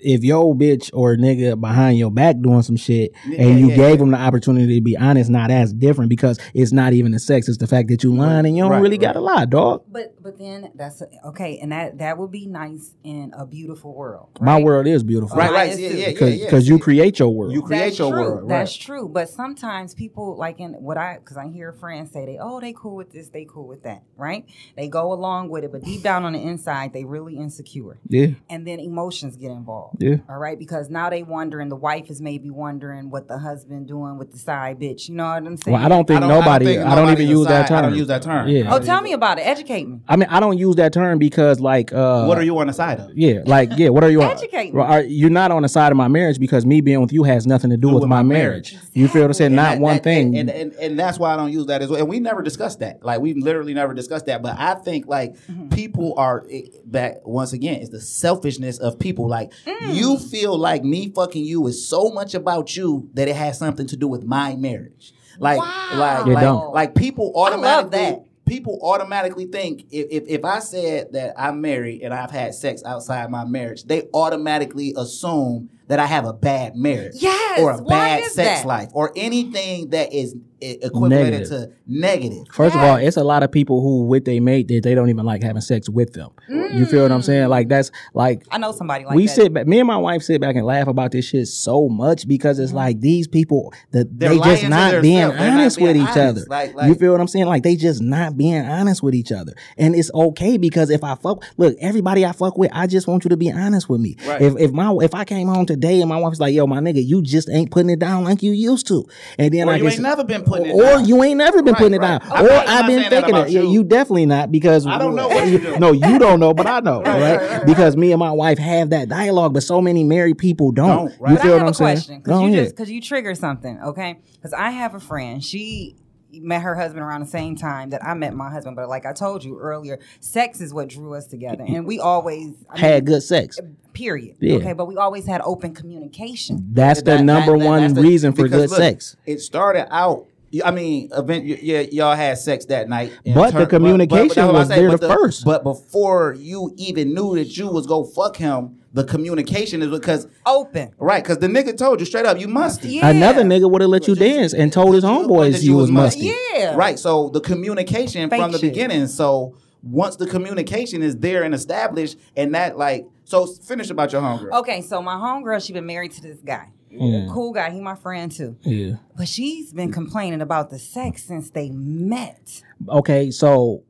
[0.03, 3.77] if your bitch or nigga behind your back doing some shit Yeah, and you yeah,
[3.77, 3.97] gave yeah.
[3.97, 7.49] them the opportunity to be honest, now that's different because it's not even the sex;
[7.49, 9.01] it's the fact that you lying and you don't Right, really right.
[9.09, 9.85] got to lie, dog.
[9.91, 14.29] But but then that's okay, and that that would be nice in a beautiful world.
[14.41, 16.45] My world is beautiful, Right, Right, right, yeah, yeah, yeah, Because yeah.
[16.47, 17.53] because you create your world.
[17.53, 18.21] you create That's your true.
[18.21, 18.51] world.
[18.51, 18.81] That's right.
[18.81, 19.09] true.
[19.09, 22.73] But sometimes people like in what I because I hear friends say they oh they
[22.73, 24.45] cool with this they cool with that right
[24.77, 28.29] they go along with it but deep down on the inside they really insecure yeah,
[28.51, 29.88] and then emotions get involved.
[29.99, 30.17] Yeah.
[30.29, 34.19] All right, because now they wondering the wife is maybe wondering what the husband doing
[34.19, 35.09] with the side bitch.
[35.09, 35.73] You know what I'm saying?
[35.75, 36.65] Well, I don't think I don't- nobody.
[36.67, 37.79] think I don't, even use that term.
[37.79, 38.49] I don't use that term.
[38.49, 38.75] Yeah.
[38.75, 39.43] Oh, tell me about it.
[39.47, 40.01] Educate me.
[40.09, 42.73] I mean, I don't use that term because, like, uh, What are you on the
[42.73, 43.11] side of?
[43.17, 43.89] Yeah, like, yeah.
[43.89, 44.23] What are you?
[44.23, 44.31] On?
[44.31, 44.81] Educate me.
[44.81, 47.47] Are, you're not on the side of my marriage because me being with you has
[47.47, 48.77] nothing to do, with, my marriage.
[48.93, 49.55] You feel what I'm saying?
[49.55, 50.37] Not that- one that- thing.
[50.37, 52.01] and, and, and that's why I don't use that as well.
[52.01, 53.03] And we never discussed that.
[53.05, 54.43] Like we've literally never discussed that.
[54.43, 55.69] But I think like Mm-hmm.
[55.69, 56.45] people are
[56.85, 57.81] back once again.
[57.81, 59.29] It's the selfishness of people.
[59.29, 59.78] Like Mm.
[59.87, 63.87] You feel like me fucking you is so much about you that it has something
[63.89, 65.13] to do with my marriage.
[65.39, 65.91] Like Wow.
[65.99, 66.75] like It like, don't.
[66.75, 67.53] like people I love
[67.87, 67.99] automatically.
[67.99, 68.25] that.
[68.47, 72.83] People automatically think if, if if I said that I'm married and I've had sex
[72.83, 77.61] outside my marriage, they automatically assume that I have a bad marriage Yes.
[77.61, 78.67] or a bad sex that?
[78.67, 81.49] life or anything that is equivalent Negative.
[81.49, 82.47] to negative.
[82.53, 85.09] First of all, it's a lot of people who with they mate that they don't
[85.09, 86.31] even like having sex with them.
[86.49, 87.47] You feel what I'm saying?
[87.47, 87.51] Mm.
[87.51, 89.35] Like that's like I know somebody like we that.
[89.35, 89.67] sit back.
[89.67, 92.71] Me and my wife sit back and laugh about this shit so much because it's
[92.71, 92.77] mm-hmm.
[92.77, 95.39] like these people that They're they lying just not being themselves.
[95.39, 96.51] They're not honest with being each honest.
[96.51, 96.73] other.
[96.75, 97.47] Like- you feel what I'm saying?
[97.47, 101.15] Like they just not being honest with each other, and it's okay because if I
[101.15, 104.17] fuck, look, everybody I fuck with, I just want you to be honest with me.
[104.27, 104.43] Right.
[104.43, 107.05] If if my if I came home today and my wife's like, "Yo, my nigga,
[107.05, 109.07] you just ain't putting it down like you used to,"
[109.39, 111.05] and then Or I you can ain't never been putting it or down.
[111.07, 113.03] you ain't never been Right, putting it down, I'm or not- I'm I've been saying
[113.03, 113.53] that thinking about it.
[113.53, 113.71] Yeah, you.
[113.73, 115.79] you definitely not because I don't know what you do.
[115.79, 117.37] no, you don't know, but I know, Right, right?
[117.41, 120.73] right, right, Because me and my wife have that dialogue, but so many married people
[120.73, 120.89] don't.
[121.11, 121.33] Don't, right.
[121.33, 121.97] You feel I what I'm a saying?
[121.97, 124.19] question because you just because you trigger something, okay?
[124.35, 125.43] Because I have a friend.
[125.45, 125.97] She
[126.31, 128.77] met her husband around the same time that I met my husband.
[128.77, 132.53] But like I told you earlier, sex is what drew us together, and we always
[132.69, 133.59] I Had mean, good sex.
[133.95, 134.37] Period.
[134.39, 134.57] Yeah.
[134.57, 136.69] Okay, but we always had open communication.
[136.73, 139.17] That's the That- number that- that- one that's the- reason for good look, sex.
[139.27, 140.27] It started out.
[140.65, 141.45] I mean, event.
[141.45, 143.13] Yeah, y'all had sex that night.
[143.25, 145.45] in But the communication that's what was I'm saying, there but first.
[145.45, 150.27] But before you even knew that you was go fuck him, the communication is because
[150.47, 150.93] Open.
[150.99, 152.89] right, because the nigga told you straight up, you musty.
[152.97, 153.09] Yeah.
[153.11, 156.33] Another nigga would have let you dance and told his homeboys that you was musty.
[156.55, 156.75] Yeah.
[156.75, 156.99] Right.
[156.99, 158.73] So the communication Fake from the shit.
[158.73, 159.07] beginning.
[159.09, 164.23] So once the communication is there and established, and that like, so finish about your
[164.23, 164.53] hunger.
[164.55, 166.69] Okay, so my homegirl, she been married to this guy.
[166.93, 167.33] Mm.
[167.33, 167.71] Cool guy.
[167.71, 168.57] He my friend too.
[168.63, 168.97] Yeah.
[169.17, 172.63] But she's been complaining about the sex since they met.
[172.89, 173.85] Okay, so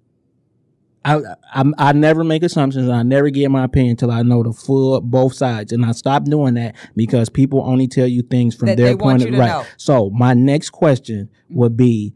[1.05, 1.21] I,
[1.55, 2.89] I I never make assumptions.
[2.89, 6.27] I never give my opinion until I know the full both sides, and I stopped
[6.27, 9.29] doing that because people only tell you things from That their they want point you
[9.29, 9.49] of to right.
[9.49, 9.65] know.
[9.77, 12.15] So my next question would be: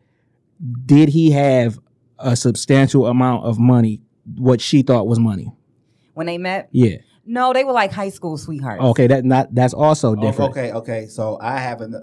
[0.84, 1.78] Did he have
[2.18, 4.02] a substantial amount of money?
[4.36, 5.52] What she thought was money?
[6.14, 6.98] When they met, Yeah.
[7.24, 8.82] No, they were like high school sweethearts.
[8.82, 9.06] Okay.
[9.06, 10.50] That not that's also Oh, different.
[10.52, 10.72] okay.
[10.72, 11.06] Okay.
[11.06, 11.94] So I haven't.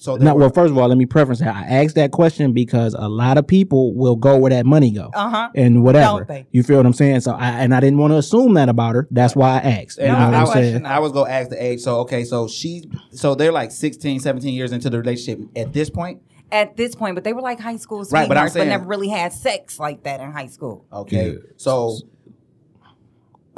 [0.00, 1.56] So there Now, were- well, first of all, let me preference that.
[1.56, 5.10] I asked that question because a lot of people will go where that money go.
[5.12, 5.48] Uh huh.
[5.56, 6.18] and whatever.
[6.20, 6.46] Don't they?
[6.52, 7.20] You feel what I'm saying?
[7.22, 9.08] So I and I didn't want to assume that about her.
[9.10, 9.98] That's why I asked.
[9.98, 10.86] You And know No, what I, I'm no saying?
[10.86, 11.80] I was gonna ask the age.
[11.80, 15.90] So okay, so she, so they're like 16, 17 years into the relationship at this
[15.90, 16.22] point.
[16.52, 18.68] At this point, but they were like high school sweethearts, Right, but but, I'm saying-
[18.70, 20.86] never really had sex like that in high school.
[20.92, 21.38] Okay, Yeah.
[21.56, 21.98] so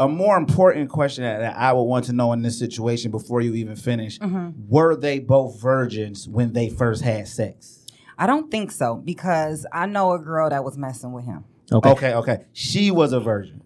[0.01, 3.41] a more important question that that I would want to know in this situation before
[3.41, 4.51] you even finish: mm-hmm.
[4.69, 7.87] Were they both virgins when they first had sex?
[8.19, 11.45] I don't think so because I know a girl that was messing with him.
[11.73, 11.91] Okay.
[11.91, 13.63] Okay, okay, she was a virgin.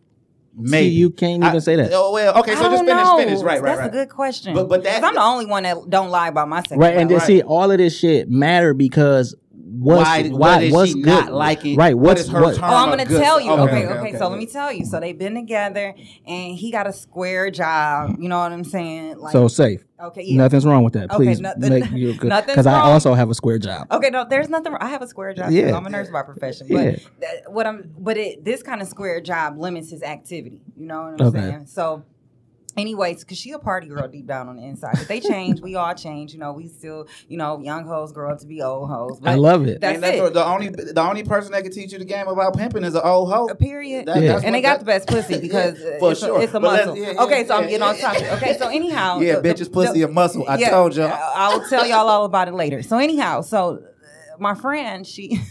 [0.56, 1.90] Maybe you can't even I- say that.
[1.92, 2.54] Oh well, okay.
[2.54, 3.18] So I just don't finish, know.
[3.18, 3.40] finish.
[3.40, 3.88] Right, right, That's right.
[3.88, 4.54] a good question.
[4.54, 6.76] But- but that- I'm the only one that don't lie about my sex.
[6.76, 7.26] Right, and then Right.
[7.26, 9.34] see all of this shit matter because
[9.84, 11.06] what's Why- why, what is what's she good?
[11.10, 11.76] not liking?
[11.76, 12.58] Right, What what's is her what?
[12.58, 13.50] Oh, I'm gonna tell you.
[13.52, 14.08] okay, Okay, okay, okay.
[14.10, 14.18] okay.
[14.18, 14.84] So let me tell you.
[14.84, 15.94] So they've been together,
[16.26, 18.16] and he got a square job.
[18.18, 19.18] You know what I'm saying?
[19.18, 19.84] Like, so safe.
[20.00, 20.38] okay, yeah.
[20.38, 21.10] Nothing's wrong with that.
[21.10, 23.86] Okay, Please nothing- make you good because I also have a square job.
[23.90, 24.72] Okay, no, there's nothing.
[24.72, 24.82] wrong.
[24.82, 25.50] I have a square job.
[25.50, 25.70] Yeah.
[25.70, 25.76] too.
[25.76, 26.66] I'm a nurse by profession.
[26.70, 26.96] But Yeah.
[27.20, 30.62] that, what I'm, but it this kind of square job limits his activity.
[30.76, 31.40] You know what I'm Okay.
[31.40, 31.66] saying?
[31.66, 32.04] So,
[32.76, 34.94] anyways, because she a party girl deep down on the inside.
[34.98, 35.60] But they change.
[35.60, 36.32] we all change.
[36.32, 39.18] You know, we still, you know, young hoes grow up to be old hoes.
[39.24, 39.80] I love it.
[39.80, 40.34] That's And that's it.
[40.34, 43.02] the only the only person that can teach you the game about pimping is an
[43.04, 43.46] old hoe.
[43.48, 44.06] A period.
[44.06, 44.32] That- Yeah.
[44.32, 46.38] that's and they what- got the best pussy because uh, For it's, sure.
[46.38, 46.96] a, it's a But muscle.
[46.96, 48.00] yeah, yeah, okay, so I'm yeah, getting on yeah.
[48.02, 48.32] topic.
[48.32, 50.44] Okay, so anyhow, Yeah, the- the- bitches pussy the- a muscle.
[50.48, 51.04] I yeah, told you.
[51.04, 52.82] I'll tell y'all all about it later.
[52.82, 55.40] So anyhow, so uh, my friend, she.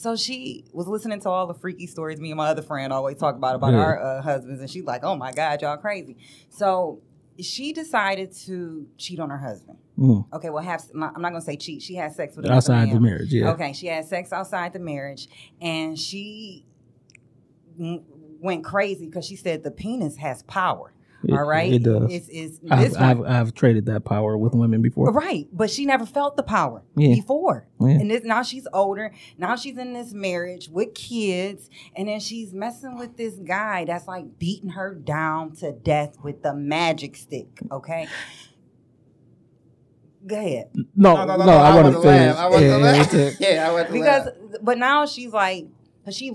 [0.00, 3.18] So she was listening to all the freaky stories me and my other friend always
[3.18, 3.80] talk about about Yeah.
[3.80, 6.16] our uh, husbands, and she's like, "Oh my God, y'all crazy."
[6.48, 7.00] So
[7.38, 9.76] she decided to cheat on her husband.
[9.98, 10.24] Mm.
[10.32, 11.82] Okay, well, have I'm not gonna say cheat.
[11.82, 13.50] She had sex with Outside the marriage, yeah.
[13.50, 15.28] Okay, she had sex outside the marriage,
[15.60, 16.64] and she
[17.76, 20.94] went crazy because she said the penis has power.
[21.22, 22.10] It- all right, it does.
[22.10, 23.20] It's, it's I've, this I've.
[23.22, 25.12] I've traded that power with women before.
[25.12, 27.14] Right, but she never felt the power Yeah.
[27.14, 27.66] before.
[27.80, 27.88] Yeah.
[27.88, 29.12] And this, now she's older.
[29.36, 34.06] Now she's in this marriage with kids, and then she's messing with this guy that's
[34.08, 37.48] like beating her down to death with the magic stick.
[37.70, 38.08] Okay.
[40.26, 40.70] Go ahead.
[40.94, 42.04] No, no, I, want to wasn't finish.
[42.04, 42.36] laugh.
[42.38, 43.12] I wasn't Yeah, laugh.
[43.14, 43.54] yeah, yeah.
[43.54, 44.34] Yeah, I wasn't Because, laugh.
[44.62, 45.68] but now she's like, like,
[46.04, 46.30] 'cause she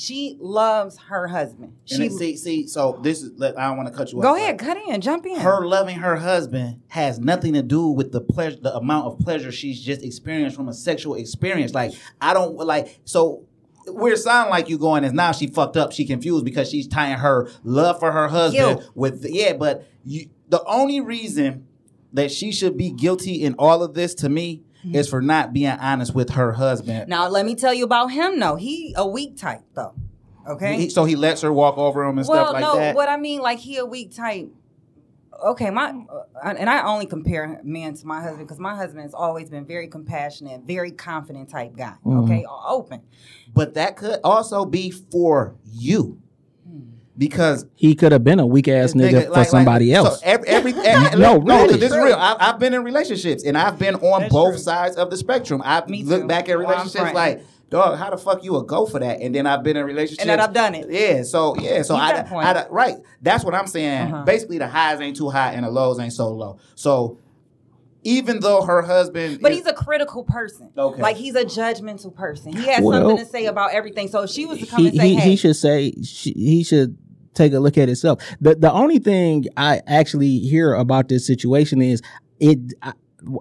[0.00, 1.74] she loves her husband.
[1.90, 3.32] And She see, see, so this is.
[3.36, 4.22] let- I don't want to cut you off.
[4.22, 5.36] go ahead, cut in, jump in.
[5.38, 9.52] Her loving her husband has nothing to do with the pleasure, the amount of pleasure
[9.52, 11.74] she's just experienced from a sexual experience.
[11.74, 13.44] Like I don't like so.
[13.86, 15.92] We're sounding like you going is now she fucked up.
[15.92, 18.90] She confused because she's tying her love for her husband Guilt.
[18.94, 19.52] with yeah.
[19.54, 21.66] But you, the only reason
[22.12, 24.94] that she should be guilty in all of this to me Mm-hmm.
[24.94, 27.08] is for not being honest with her husband.
[27.08, 28.40] now let me tell you about him.
[28.40, 28.56] though.
[28.56, 29.94] he a weak type though.
[30.48, 30.76] Okay.
[30.76, 32.94] He- so he lets her walk over him and well, stuff like no, that.
[32.94, 34.48] what I mean, like he a weak type.
[35.44, 39.14] Okay, my uh, and I only compare men to my husband because my husband has
[39.14, 41.94] always been very compassionate, very confident type guy.
[42.04, 42.24] Mm-hmm.
[42.24, 43.02] Okay, open.
[43.54, 46.20] but that could also be for you
[47.20, 50.20] because He could have been a weak ass nigga, for somebody else.
[50.20, 51.78] So every, every, every No, no, really.
[51.78, 52.16] this is real.
[52.16, 54.58] I, I've been in relationships and I've been on That's both true.
[54.58, 55.60] sides of the spectrum.
[55.62, 56.28] I've Me looked too.
[56.28, 57.14] back at relationships friend.
[57.14, 59.20] like, dog, how the fuck you would go for that?
[59.20, 60.86] And then I've been in relationships And then I've done it.
[60.90, 62.46] Yeah, so yeah, so You I, got a point.
[62.46, 62.96] I, right.
[63.20, 64.14] That's what I'm saying.
[64.14, 64.24] Uh-huh.
[64.24, 66.58] Basically, the highs ain't too high and the lows ain't so low.
[66.74, 67.18] So
[68.02, 70.70] even though her husband, But is- he's a critical person.
[70.76, 71.02] Okay.
[71.02, 72.54] Like he's a judgmental person.
[72.56, 74.08] He has Well, something to say about everything.
[74.08, 76.32] So if she was to come he, and say, he, "Hey, he should say she,
[76.32, 76.96] he should
[77.34, 78.22] take a look at itself.
[78.40, 82.02] The the only thing I actually hear about this situation is
[82.38, 82.58] it.
[82.82, 82.92] I,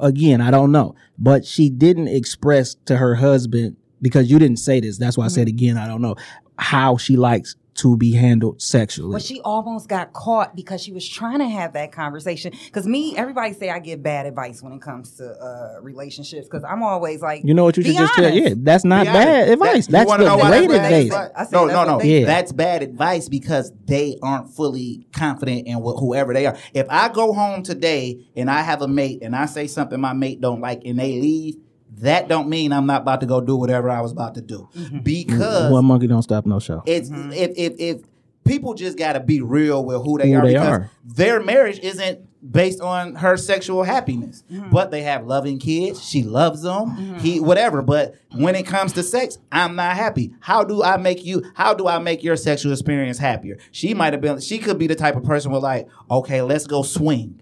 [0.01, 4.79] again, I don't know, but she didn't express to her husband because you didn't say
[4.79, 4.97] this.
[4.97, 5.55] That's why I said Mm-hmm.
[5.55, 6.15] again, I don't know
[6.57, 9.13] how she likes to be handled sexually.
[9.13, 12.53] But she almost got caught because she was trying to have that conversation.
[12.65, 16.47] Because me, everybody say I give bad advice when it comes to uh, relationships.
[16.47, 18.33] Because I'm always like, you know what you be should just tell?
[18.33, 19.87] Yeah, that's not bad advice.
[19.87, 21.13] That- that's the know great bad advice.
[21.29, 21.51] advice?
[21.51, 22.01] No, no, no.
[22.01, 22.25] Yeah.
[22.25, 26.57] That's bad advice because they aren't fully confident in wh- whoever they are.
[26.73, 30.13] If I go home today and I have a mate and I say something my
[30.13, 31.55] mate don't like and they leave,
[31.97, 34.69] that don't mean I'm not about to go do whatever I was about to do.
[34.75, 34.99] Mm-hmm.
[34.99, 36.83] Because One monkey don't stop no show.
[36.85, 38.01] it's if if if
[38.45, 40.91] people just got to be real with who they Who are they because are.
[41.05, 44.43] their marriage isn't based on her sexual happiness.
[44.49, 44.69] Mm-hmm.
[44.69, 46.01] But they have loving kids.
[46.07, 46.91] She loves them.
[46.95, 47.17] Mm-hmm.
[47.19, 47.81] He whatever.
[47.81, 50.33] But when it comes to sex i'm not happy.
[50.39, 53.57] How do i make you how do i make your sexual experience happier?
[53.71, 56.65] She might have been she could be the type of person where like okay let's
[56.67, 57.41] go swing.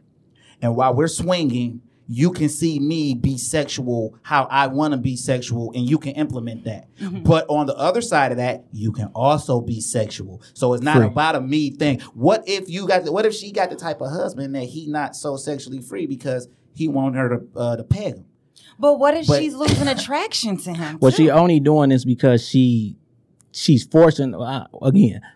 [0.62, 5.16] And while we're swinging, you can see me be sexual how I want to be
[5.18, 6.88] sexual, and you can implement that.
[7.24, 10.42] But on the other side of that, you can also be sexual.
[10.54, 11.08] So it's not Free.
[11.08, 12.00] about a me thing.
[12.14, 13.04] What if you got?
[13.12, 16.48] What if she got the type of husband that he not so sexually free because
[16.74, 18.26] he want her to uh, to peg him?
[18.80, 21.00] But what if But- she's losing attraction to him?
[21.02, 21.18] Well, too?
[21.26, 22.96] she only doing this because she
[23.52, 25.32] she's forcing uh, again f-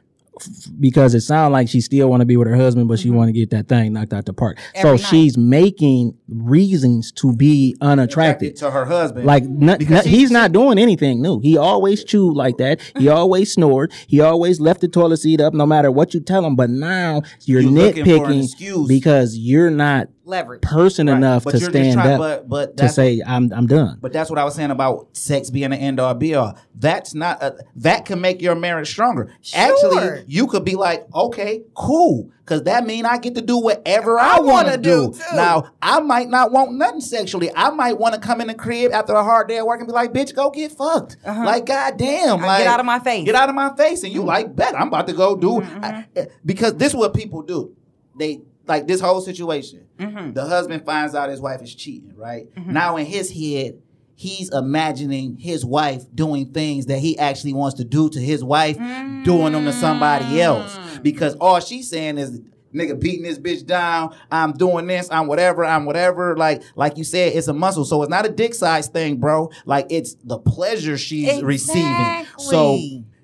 [0.79, 3.29] because it sounds like she still want to be with her husband, but she want
[3.29, 4.57] to get that thing knocked out the park.
[4.57, 4.77] Mm-hmm.
[4.87, 5.09] Every so night.
[5.09, 8.55] she's making reasons to be unattracted.
[8.57, 9.25] to her husband.
[9.25, 11.39] Like n- n- he- he's not doing anything new.
[11.39, 12.81] He always chewed like that.
[12.97, 13.91] He always snored.
[14.07, 16.55] He always left the toilet seat up, no matter what you tell him.
[16.55, 20.61] But now you're You looking for an nitpicking because you're not leverage.
[20.63, 21.17] person Right.
[21.17, 23.99] enough But to stand trying- up but- but to say I'm I'm done.
[24.01, 26.55] But that's what I was saying about sex being an end all be all.
[26.75, 29.29] That's not a, that can make your marriage stronger.
[29.41, 29.59] Sure.
[29.61, 34.17] Actually, you could be like, okay, cool, because that mean I get to do whatever
[34.19, 35.13] I, I want wanna do, do.
[35.13, 35.35] too.
[35.35, 37.51] Now, I might not want nothing sexually.
[37.55, 39.87] I might want to come in the crib after a hard day at work and
[39.87, 41.17] be like, bitch, go get fucked.
[41.25, 43.25] Like, goddamn, Uh, like get out of my face.
[43.25, 45.83] Get out of my face, and you like, bet I'm about to go do Mm-hmm.
[45.83, 46.05] I-
[46.45, 47.71] because this is what people do.
[48.17, 49.87] They like this whole situation.
[49.97, 50.33] Mm-hmm.
[50.33, 52.47] The husband finds out his wife is cheating, right?
[52.55, 53.81] Now in his head,
[54.15, 58.77] he's imagining his wife doing things that he actually wants to do to his wife,
[59.23, 60.77] doing them to somebody else.
[60.77, 61.03] Mm.
[61.03, 62.39] Because all she's saying is
[62.73, 66.37] nigga beating this bitch down, I'm doing this, I'm whatever, I'm whatever.
[66.37, 67.83] Like like you said, it's a muscle.
[67.83, 69.49] So it's not a dick size thing, bro.
[69.65, 72.27] Like it's the pleasure she's receiving.
[72.37, 72.79] So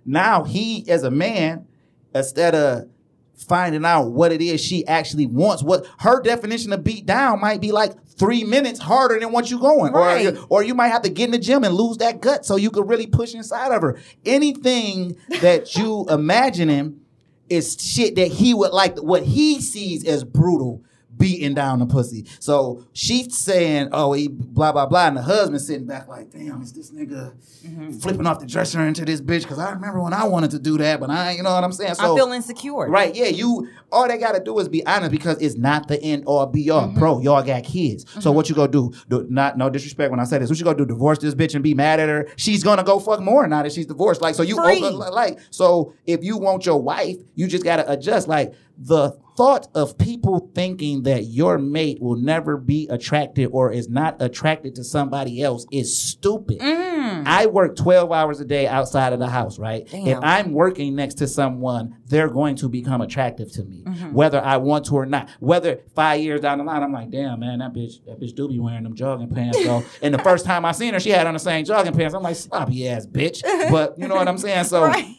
[0.06, 1.68] now he as a man,
[2.16, 2.90] instead of
[3.38, 7.62] finding out what it is she actually wants, what her definition of beat down might
[7.62, 9.94] be like three minutes harder than what you're going.
[9.94, 10.36] Right.
[10.36, 12.56] Or, or you might have to get in the gym and lose that gut so
[12.56, 14.00] you could really push inside of her.
[14.26, 17.02] Anything that you imagine him
[17.50, 20.84] is shit that he would like, what he sees as brutal.
[21.18, 22.26] Beating down the pussy.
[22.40, 25.08] So she's saying, oh, he blah, blah, blah.
[25.08, 27.34] And the husband sitting back like, damn, is this nigga
[27.66, 27.94] mm-hmm.
[27.94, 29.42] flipping off the dresser into this bitch?
[29.42, 31.72] Because I remember when I wanted to do that, but I, you know what I'm
[31.72, 31.96] saying?
[31.96, 32.88] So, I feel insecure.
[32.88, 36.24] Right, yeah, you all they gotta do is be honest because it's not the end
[36.26, 36.88] all be all.
[36.88, 37.00] Mm-hmm.
[37.00, 38.06] Bro, y'all got kids.
[38.10, 38.34] So mm-hmm.
[38.34, 38.94] what you gonna do?
[39.08, 39.26] do?
[39.30, 40.50] Not no disrespect when I say this.
[40.50, 40.86] What you gonna do?
[40.86, 42.28] Divorce this bitch and be mad at her?
[42.36, 44.22] She's gonna go fuck more now that she's divorced.
[44.22, 44.82] Like so you Free.
[44.82, 48.28] like so if you want your wife, you just gotta adjust.
[48.28, 53.88] Like the thought of people thinking that your mate will never be attracted or is
[53.88, 56.58] not attracted to somebody else is stupid.
[56.62, 59.88] I work 12 hours a day outside of the house, right?
[59.94, 64.12] If I'm working next to someone, they're going to become attractive to me, Mm-hmm.
[64.14, 65.30] whether I want to or not.
[65.40, 68.48] Whether five years down the line, I'm like, damn, man, that bitch, that bitch do
[68.50, 69.64] be wearing them jogging pants.
[69.64, 72.14] So, and the first time I seen her, she had on the same jogging pants.
[72.16, 73.42] I'm like, sloppy ass bitch.
[73.72, 74.64] But you know what I'm saying?
[74.66, 75.16] So Right.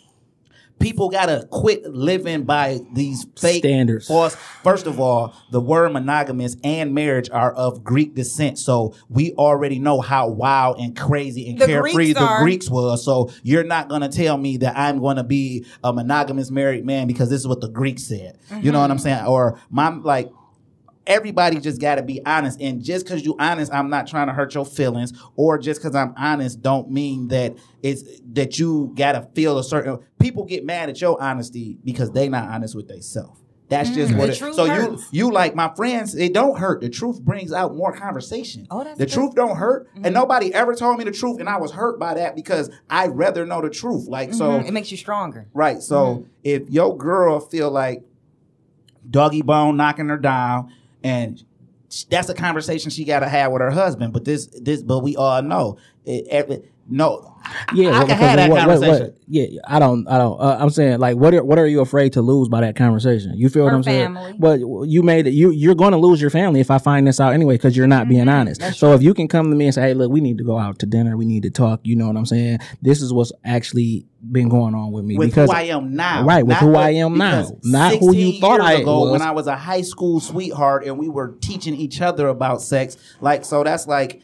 [0.79, 4.07] People gotta quit living by these fake Standards.
[4.07, 4.35] false.
[4.63, 9.79] First of all, the word monogamous and marriage are of Greek descent, so we already
[9.79, 12.43] know how wild and crazy and The carefree Greeks the are.
[12.43, 12.97] Greeks were.
[12.97, 17.31] So you're not gonna tell me that I'm gonna be a monogamous married man because
[17.31, 18.39] this is what the Greeks said.
[18.61, 19.03] You know what I'm mm-hmm.
[19.05, 19.27] saying?
[19.27, 20.31] Or my like
[21.09, 24.33] everybody just got to be honest and just because you honest i'm not trying to
[24.33, 29.13] hurt your feelings or just because i'm honest don't mean that it's that you got
[29.13, 32.87] to feel a certain people get mad at your honesty because they not honest with
[32.87, 34.17] themselves that's just mm.
[34.17, 35.09] what it, so you hurts.
[35.11, 38.99] you like my friends it don't hurt the truth brings out more conversation Oh, that's
[38.99, 39.13] the good.
[39.13, 40.15] truth don't hurt and mm-hmm.
[40.15, 43.45] nobody ever told me the truth and i was hurt by that because i'd rather
[43.45, 44.67] know the truth like so mm-hmm.
[44.67, 45.49] it makes you stronger.
[45.55, 45.81] Right.
[45.81, 46.29] So mm-hmm.
[46.45, 48.03] if your girl feel like
[49.09, 51.43] doggy bone knocking her down, and
[52.11, 54.13] that's a conversation she got to have with her husband.
[54.13, 57.35] But this, this, but we all know it, no.
[57.73, 59.15] Yeah, I well, can have that what- what- what- conversation.
[59.27, 60.39] yeah, I don't, I don't.
[60.39, 63.33] Uh, I'm saying, like, what are what are you afraid to lose by that conversation?
[63.37, 64.23] You feel what Her I'm family.
[64.23, 64.37] saying?
[64.39, 65.31] But you made it.
[65.31, 67.87] You you're going to lose your family if I find this out anyway because you're
[67.87, 68.11] not Mm-hmm.
[68.11, 68.63] being honest.
[68.75, 70.59] So if you can come to me and say, hey, look, we need to go
[70.59, 71.17] out to dinner.
[71.17, 71.81] We need to talk.
[71.85, 72.59] You know what I'm saying?
[72.83, 76.25] This is what's actually been going on with me with because who I am now.
[76.25, 77.49] Right, with Not who I am now.
[77.65, 79.13] Not who you thought years I ago was.
[79.13, 82.97] when I was a high school sweetheart and we were teaching each other about sex.
[83.21, 84.21] Like, so that's like,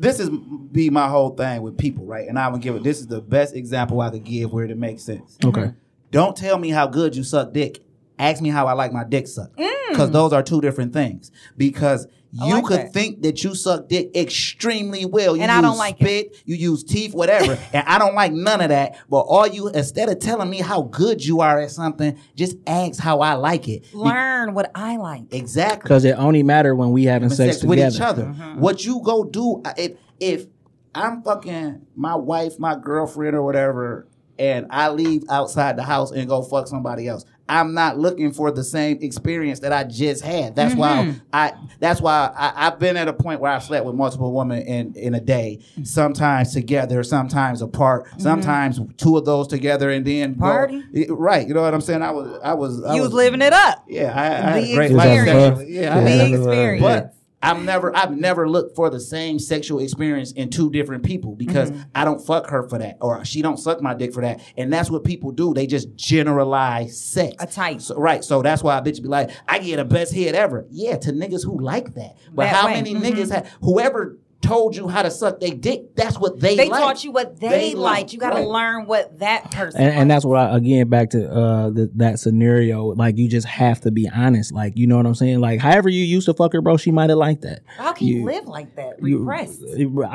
[0.00, 2.28] this is be my whole thing with people, right?
[2.28, 2.82] And I would give it.
[2.82, 5.36] This is the best example I could give where it makes sense.
[5.44, 5.72] okay.
[6.10, 7.80] Don't tell me how good you suck dick.
[8.18, 9.58] Ask me how I like my dick sucked.
[9.58, 9.77] Mm.
[9.90, 11.30] Because those are two different things.
[11.56, 12.92] Because you like could that.
[12.92, 15.34] think that you suck dick extremely well.
[15.34, 16.36] You And I don't like it.
[16.44, 17.58] you use teeth, whatever.
[17.72, 18.98] and I don't like none of that.
[19.08, 23.00] But all you, instead of telling me how good you are at something, just ask
[23.00, 23.90] how I like it.
[23.92, 25.32] Be- Learn what I like.
[25.32, 27.96] exactly Because it only matter when we having having sex, sex with together.
[27.96, 28.24] each other.
[28.26, 28.60] Mm-hmm.
[28.60, 30.46] What you go do uh, if if
[30.94, 34.06] I'm fucking my wife, my girlfriend, or whatever,
[34.38, 37.24] and I leave outside the house and go fuck somebody else.
[37.48, 40.54] I'm not looking for the same experience that I just had.
[40.54, 40.80] That's Mm-hmm.
[40.80, 41.52] why I.
[41.80, 44.94] That's why I, I've been at a point where I've slept with multiple women in
[44.94, 45.60] in a day.
[45.84, 48.06] Sometimes together, sometimes apart.
[48.18, 50.48] Sometimes two of those together, and then go- Mm-hmm.
[50.48, 50.84] Party?
[50.92, 51.46] Yeah, right?
[51.48, 52.02] You know what I'm saying?
[52.02, 52.40] I was.
[52.44, 52.84] I was.
[52.84, 53.84] I You was living it up.
[53.88, 55.62] Yeah, I, I had The a great experience.
[55.68, 56.82] Yeah, I had The experience.
[56.82, 61.34] but I've never I've never looked for the same sexual experience in two different people
[61.36, 61.82] because Mm-hmm.
[61.94, 64.40] I don't fuck her for that or she don't suck my dick for that.
[64.56, 65.54] And that's what people do.
[65.54, 67.36] They just generalize sex.
[67.40, 67.80] A type.
[67.80, 68.22] So, right.
[68.24, 70.66] So that's why a bitch be like, I get the best head ever.
[70.70, 72.16] Yeah, to niggas who like that.
[72.32, 72.74] But That how way.
[72.74, 73.02] many Mhm.
[73.02, 76.80] niggas have whoever told you how to suck their dick, that's what they They like.
[76.80, 78.12] taught you what they, They like, liked.
[78.12, 78.46] You got to right.
[78.46, 79.80] learn what that person.
[79.80, 82.84] and, and that's what I again back to uh the, that scenario.
[82.94, 84.52] Like you just have to be honest.
[84.52, 85.40] Like you know what I'm saying.
[85.40, 87.62] Like however you used to fuck her, bro, she might have liked that.
[87.76, 89.02] How can you, you- live like that?
[89.02, 89.62] You- Repressed.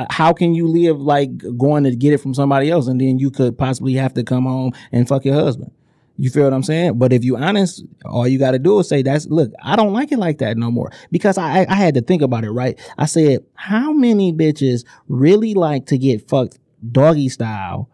[0.09, 3.29] how can you live like going to get it from somebody else, and then you
[3.29, 5.71] could possibly have to come home and fuck your husband?
[6.17, 6.99] You feel what I'm saying?
[6.99, 9.93] But if you honest, all you got to do is say, "That's look, I don't
[9.93, 12.51] like it like that no more." Because I I had to think about it.
[12.51, 12.79] Right?
[12.97, 16.59] I said, how many bitches really like to get fucked
[16.91, 17.89] doggy style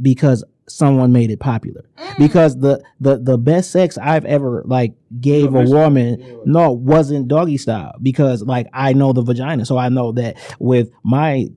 [0.00, 1.84] because someone made it popular?
[1.98, 2.18] Mm.
[2.18, 7.58] Because the the the best sex I've ever like gave a woman no wasn't doggy
[7.58, 11.48] style because like I know the vagina, so I know that with my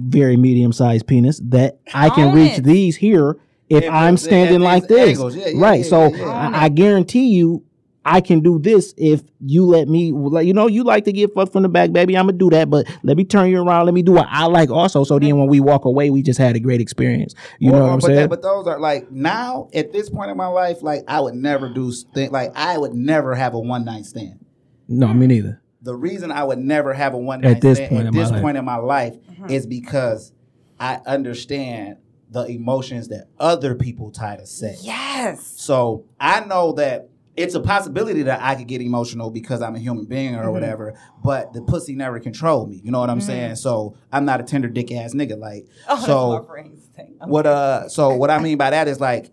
[0.00, 2.64] very medium sized penis that I can Own reach it.
[2.64, 3.38] these here
[3.68, 5.18] if If I'm standing like this.
[5.18, 5.80] Yeah, yeah, right.
[5.80, 6.50] yeah, so yeah, yeah.
[6.54, 7.64] I, I guarantee you
[8.08, 11.34] I can do this if you let me like you know you like to get
[11.34, 12.16] fucked from the back, baby.
[12.16, 13.84] I'm gonna do that, but let me turn you around.
[13.84, 15.04] Let me do what I like also.
[15.04, 17.34] So then when we walk away, we just had a great experience.
[17.58, 18.16] You know what I'm saying?
[18.16, 21.34] That, but those are like now at this point in my life, like I would
[21.34, 24.44] never do th- like I would never have a one night stand.
[24.88, 25.60] no, me neither.
[25.82, 28.14] The reason I would never have a one night At this stand point at in
[28.14, 29.46] this point in my life uh-huh.
[29.50, 30.32] is because
[30.80, 31.98] I understand
[32.30, 34.82] the emotions that other people tie to sex.
[34.84, 35.54] yes.
[35.56, 39.78] So I know that it's a possibility that I could get emotional because I'm a
[39.78, 42.80] human being or whatever, but the pussy never controlled me.
[42.82, 43.54] You know what I'm saying?
[43.56, 45.38] So I'm not a tender dick ass nigga.
[45.38, 47.16] Like Oh, so my phrase thing.
[47.26, 49.30] what uh so what I mean by that is like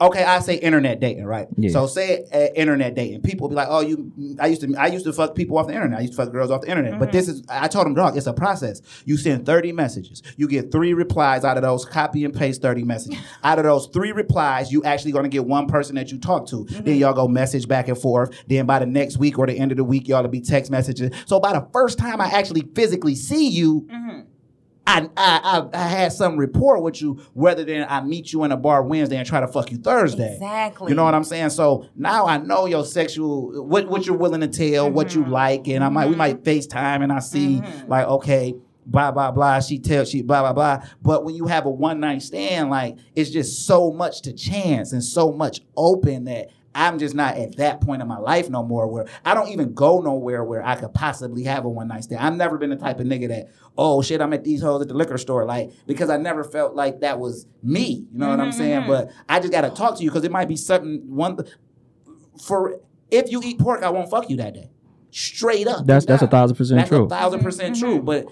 [0.00, 1.48] okay, I say internet dating, right?
[1.56, 1.70] Yeah.
[1.70, 3.22] So say uh, internet dating.
[3.22, 5.74] People be like, "Oh, you I used to I used to fuck people off the
[5.74, 5.98] internet.
[5.98, 8.16] I used to fuck girls off the internet." But this is I told them, "Dog,
[8.16, 8.82] it's a process.
[9.04, 10.22] You send 30 messages.
[10.36, 13.18] You get 3 replies out of those, copy and paste 30 messages.
[13.44, 16.46] out of those 3 replies, you actually going to get one person that you talk
[16.48, 16.64] to.
[16.68, 18.30] Then y'all go message back and forth.
[18.46, 20.70] Then by the next week or the end of the week, y'all will be text
[20.70, 21.10] messages.
[21.26, 23.86] So by the first time I actually physically see you,
[24.88, 28.52] I, I I I had some rapport with you, rather than I meet you in
[28.52, 30.34] a bar Wednesday and try to fuck you Thursday.
[30.34, 30.90] Exactly.
[30.90, 31.50] You know what I'm saying?
[31.50, 35.24] So now I know your sexual what what you're willing to tell, what Mm-hmm.
[35.24, 38.54] you like, and I might we might FaceTime and I see like okay.
[38.90, 39.60] Blah blah blah.
[39.60, 40.88] She tells she blah blah blah.
[41.02, 44.92] But when you have a one night stand, like it's just so much to chance
[44.94, 46.48] and so much open that
[46.78, 49.74] I'm just not at that point in my life no more where I don't even
[49.74, 52.20] go nowhere where I could possibly have a one night stand.
[52.20, 54.86] I've never been the type of nigga that, oh shit, I'm at these hoes at
[54.86, 55.44] the liquor store.
[55.44, 58.06] Like, because I never felt like that was me.
[58.12, 58.80] You know what I'm mm-hmm, saying?
[58.82, 58.90] Mm-hmm.
[58.90, 61.36] But I just gotta talk to you because it might be something one
[62.40, 64.70] for if you eat pork, I won't fuck you that day.
[65.10, 65.84] Straight up.
[65.84, 67.06] That's- that's a thousand percent That's true.
[67.06, 67.84] a thousand percent mm-hmm.
[67.84, 68.02] true.
[68.02, 68.26] But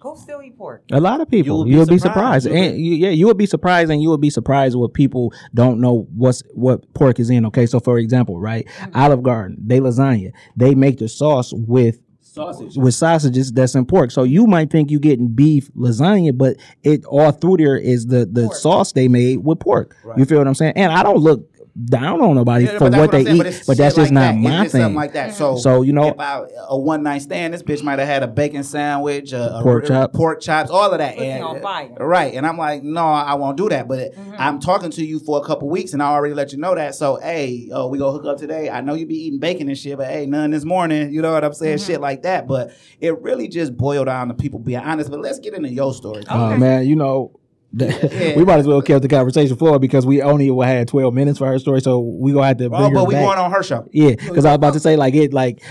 [0.00, 0.82] Go still eat pork.
[0.90, 1.58] A lot of people.
[1.58, 2.44] will You'll, be surprised.
[2.44, 2.72] surprised.
[2.72, 5.80] And you, yeah, you would be surprised and you would be surprised what people don't
[5.80, 7.44] know what's what pork is in.
[7.46, 7.66] Okay.
[7.66, 8.66] So for example, right?
[8.66, 8.96] Mm-hmm.
[8.96, 10.32] Olive Garden, they lasagna.
[10.56, 12.76] They make the sauce with sausage.
[12.76, 14.10] with sausages that's in pork.
[14.10, 18.26] So you might think you're getting beef lasagna, but it all through there is the
[18.26, 19.94] the sauce they made with pork.
[20.16, 20.74] You feel what I'm saying?
[20.76, 21.46] And I don't look
[21.84, 24.20] down on nobody Yeah, for what they saying, eat, but but, that's just like not
[24.20, 24.36] that.
[24.36, 24.94] My just something thing.
[24.94, 25.34] like that.
[25.34, 28.22] So, So, you know- if I, a one night stand, this bitch might have had
[28.22, 30.12] a bacon sandwich, a, a Pork r- chop.
[30.12, 31.14] pork chops, all of that.
[31.16, 31.88] Pussy And- on fire.
[31.98, 33.88] Right, and I'm like, no, I won't do that.
[33.88, 34.34] But mm-hmm.
[34.38, 36.94] I'm talking to you for a couple weeks, and I already let you know that.
[36.94, 38.70] So, hey, oh, we go hook up today.
[38.70, 41.12] I know you be eating bacon and shit, but hey, none this morning.
[41.12, 41.78] You know what I'm saying?
[41.78, 41.86] Mm-hmm.
[41.86, 42.46] Shit like that.
[42.46, 45.10] But it really just boiled down to people being honest.
[45.10, 46.24] But let's get into your story.
[46.28, 47.36] Oh man, you know.
[47.80, 48.36] Yeah.
[48.36, 51.46] we might as well kept the conversation forward because we only had twelve minutes for
[51.46, 53.24] her story, so we gonna have to oh, bring Oh, her but we back.
[53.24, 53.88] going on her show.
[53.92, 55.62] Yeah, because I was about to say like it like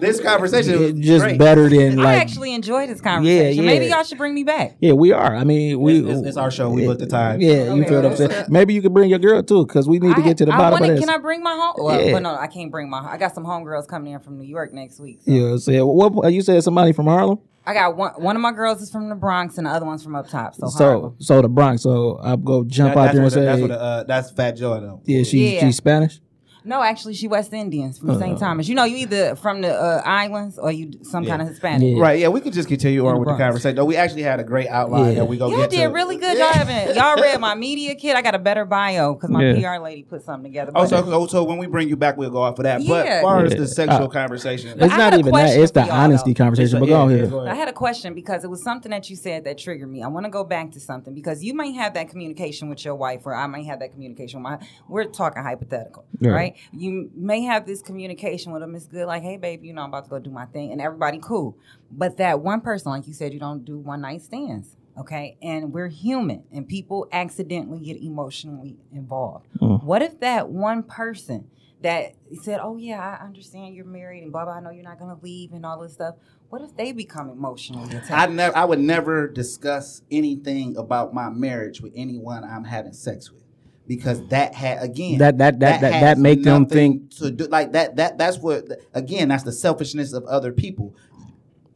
[0.00, 1.38] This conversation it was just great.
[1.38, 3.56] better than I actually enjoyed this conversation.
[3.56, 3.62] yeah.
[3.62, 3.66] yeah.
[3.66, 4.76] Maybe y'all should bring me back.
[4.80, 5.36] yeah we are.
[5.36, 6.70] I mean we It's- it's- it's our show.
[6.70, 7.40] We booked the time.
[7.40, 8.46] Yeah, you feel what I'm saying.
[8.48, 10.58] Maybe you could bring your girl too because we need to get to the I
[10.58, 11.06] bottom wanna- of this.
[11.06, 11.74] Can I bring my home?
[11.84, 12.12] Well, Yeah.
[12.14, 12.98] but no, I can't bring my.
[12.98, 15.20] I got some homegirls coming in from New York next week.
[15.24, 15.70] Yeah, so.
[15.70, 16.14] you know what I'm saying?
[16.16, 17.38] What you said somebody from Harlem?
[17.68, 18.12] I got one.
[18.14, 20.54] One of my girls is from the Bronx, and the other one's from up top.
[20.54, 21.16] So, So Harlem.
[21.18, 21.82] so the Bronx.
[21.82, 24.30] So I'll go jump That- out there and the- say that's what the, uh, that's
[24.30, 25.00] Fat Joe though.
[25.04, 25.60] yeah she's Yeah.
[25.60, 26.18] she's Spanish.
[26.64, 28.38] No, actually, she West Indians from Uh, St.
[28.38, 28.68] Thomas.
[28.68, 31.96] You know, you either from the uh, islands or you some kind of Hispanic.
[31.96, 32.02] Yeah.
[32.02, 33.76] Right, yeah, we could just continue on the with the conversation.
[33.76, 35.14] No, we actually had a great outline Yeah.
[35.20, 35.86] that we go Y'all get did to.
[35.88, 36.36] really good.
[36.38, 38.16] Y'all haven't y'all read my media kit.
[38.16, 39.76] I got a better bio because my Yeah.
[39.76, 40.72] PR lady put something together.
[40.74, 42.78] Oh, But- so, so, so when we bring you back, we'll go off of that.
[42.86, 43.12] But Yeah.
[43.14, 45.56] as far as the sexual Uh, conversation, It's not even that.
[45.56, 46.44] It's the honesty though.
[46.44, 46.80] conversation.
[46.80, 47.30] But Yeah, go yeah, ahead.
[47.30, 47.52] go ahead.
[47.52, 50.02] I had a question because it was something that you said that triggered me.
[50.02, 52.94] I want to go back to something because you might have that communication with your
[52.94, 54.58] wife, or I might have that communication with my.
[54.88, 56.47] We're talking hypothetical, Right.
[56.72, 58.74] You may have this communication with them.
[58.74, 60.80] It's good, like, hey, babe, you know, I'm about to go do my thing, and
[60.80, 61.56] everybody cool.
[61.90, 64.76] But that one person, like you said, you don't do one night stands.
[64.98, 69.46] Okay, and we're human, and people accidentally get emotionally involved.
[69.60, 69.84] Mm.
[69.84, 71.48] What if that one person
[71.82, 74.98] that said, "Oh yeah, I understand you're married, and blah blah, I know you're not
[74.98, 76.16] gonna leave, and all this stuff,"
[76.48, 78.10] what if they become emotionally attached?
[78.10, 83.30] I never, I would never discuss anything about my marriage with anyone I'm having sex
[83.30, 83.44] with,
[83.88, 87.46] because that had again That- that- that- that- has that make them think- to do
[87.46, 87.96] like that.
[87.96, 90.94] That that's what again that's the selfishness of other people.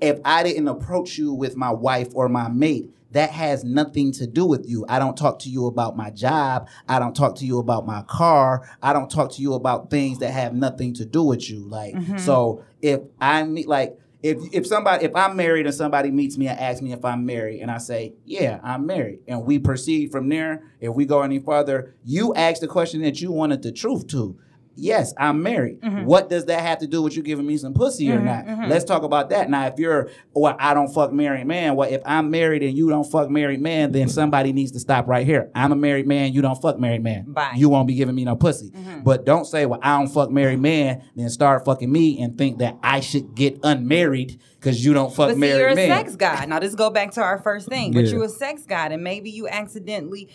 [0.01, 4.27] If I didn't approach you with my wife or my mate, that has nothing to
[4.27, 4.85] do with you.
[4.89, 6.69] I don't talk to you about my job.
[6.89, 8.69] I don't talk to you about my car.
[8.83, 11.67] I don't talk to you about things that have nothing to do with you.
[11.69, 12.19] Like mm-hmm.
[12.19, 16.49] so, if I meet like if if somebody if I'm married and somebody meets me
[16.49, 20.13] and asks me if I'm married and I say yeah I'm married and we proceed
[20.13, 20.73] from there.
[20.81, 24.39] If we go any further, you ask the question that you wanted the truth to.
[24.75, 25.81] Yes, I'm married.
[25.81, 26.05] Mm-hmm.
[26.05, 28.47] What does that have to do with you giving me some pussy or mm-hmm, not?
[28.47, 28.71] Mm-hmm.
[28.71, 29.51] Let's talk about that.
[29.51, 31.77] Now, if you're, well, I don't fuck married man.
[31.77, 35.09] Well, if I'm married and you don't fuck married man, then somebody needs to stop
[35.09, 35.51] right here.
[35.55, 36.33] I'm a married man.
[36.33, 37.33] You don't fuck married man.
[37.33, 37.53] Bye.
[37.57, 38.73] You won't be giving me no pussy.
[39.05, 42.59] But don't say, well, I don't fuck married man, then start fucking me and think
[42.59, 45.89] that I should get unmarried because you don't fuck But see, married you're a man.
[46.05, 46.45] sex guy.
[46.47, 47.93] Now this go back to our first thing.
[47.93, 50.29] But you're a sex guy, and maybe you accidentally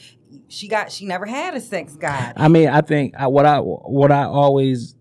[0.48, 2.34] she got she never had a sex guy.
[2.36, 4.96] I mean, I think I, what I what I always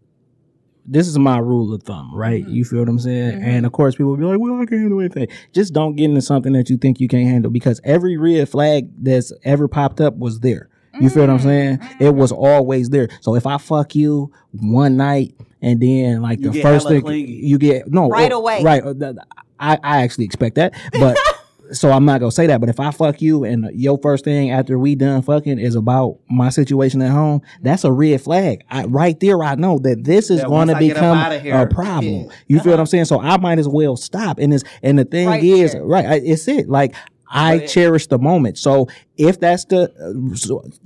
[0.89, 2.43] this is my rule of thumb, right?
[2.45, 2.53] Mm-hmm.
[2.55, 3.43] You feel what I'm saying?
[3.43, 6.05] And of course, people will be like, "Well, I can't handle anything." Just don't get
[6.05, 10.01] into something that you think you can't handle because every red flag that's ever popped
[10.01, 10.69] up was there.
[10.99, 11.79] You feel what I'm saying?
[11.79, 12.05] Mm-hmm.
[12.05, 13.09] It was always there.
[13.21, 17.33] So if I fuck you one night and then like You the first thing clingy.
[17.33, 18.63] you get no Right away.
[18.63, 18.83] right?
[18.83, 19.13] uh,
[19.61, 21.19] I I actually expect that, but.
[21.73, 24.51] So I'm not gonna say that, but if I fuck you and your first thing
[24.51, 28.63] after we done fucking is about my situation at home, that's a red flag.
[28.71, 31.61] I, right there, I know that this is That going to I get up become
[31.61, 32.15] a problem.
[32.27, 32.33] yeah.
[32.49, 33.07] You feel what I'm saying?
[33.07, 34.39] So I might as well stop.
[34.39, 35.85] And it's and the thing Right is, there.
[35.85, 36.23] right?
[36.25, 36.69] It's it.
[36.69, 36.95] Like
[37.29, 38.59] I But it- cherish the moment.
[38.59, 38.87] So
[39.17, 39.91] if that's the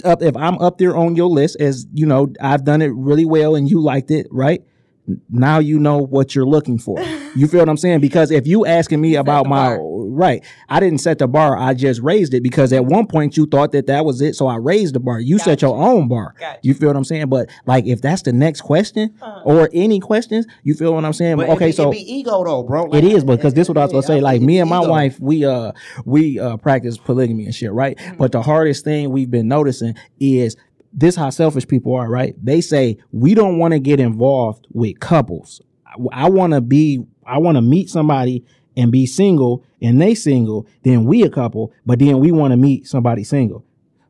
[0.04, 3.24] uh, if I'm up there on your list, as you know, I've done it really
[3.26, 4.62] well, and you liked it, right?
[5.28, 7.00] Now you know what you're looking for.
[7.34, 8.00] You feel what I'm saying?
[8.00, 11.56] Because if you asking me about my right, I didn't set the bar.
[11.56, 14.46] I just raised it because at one point you thought that that was it, so
[14.46, 15.20] I raised the bar.
[15.20, 16.34] You set your own bar.
[16.38, 16.60] Gotcha.
[16.62, 17.28] You feel what I'm saying?
[17.28, 21.36] But like, if that's the next question or any questions, you feel what I'm saying?
[21.36, 22.92] But okay, it be, so it be ego though, bro.
[22.92, 24.20] it is because this is what I was gonna say.
[24.20, 24.90] Like me and my ego.
[24.90, 25.72] wife, we uh
[26.04, 27.98] we uh practice polygamy and shit, right?
[28.18, 30.56] But the hardest thing we've been noticing is
[30.92, 32.34] this how selfish people are, right?
[32.42, 35.60] They say we don't want to get involved with couples.
[36.12, 38.44] I, want to be, I want to meet somebody
[38.76, 40.66] and be single, and they single.
[40.82, 43.64] Then we a couple, but then we want to meet somebody single.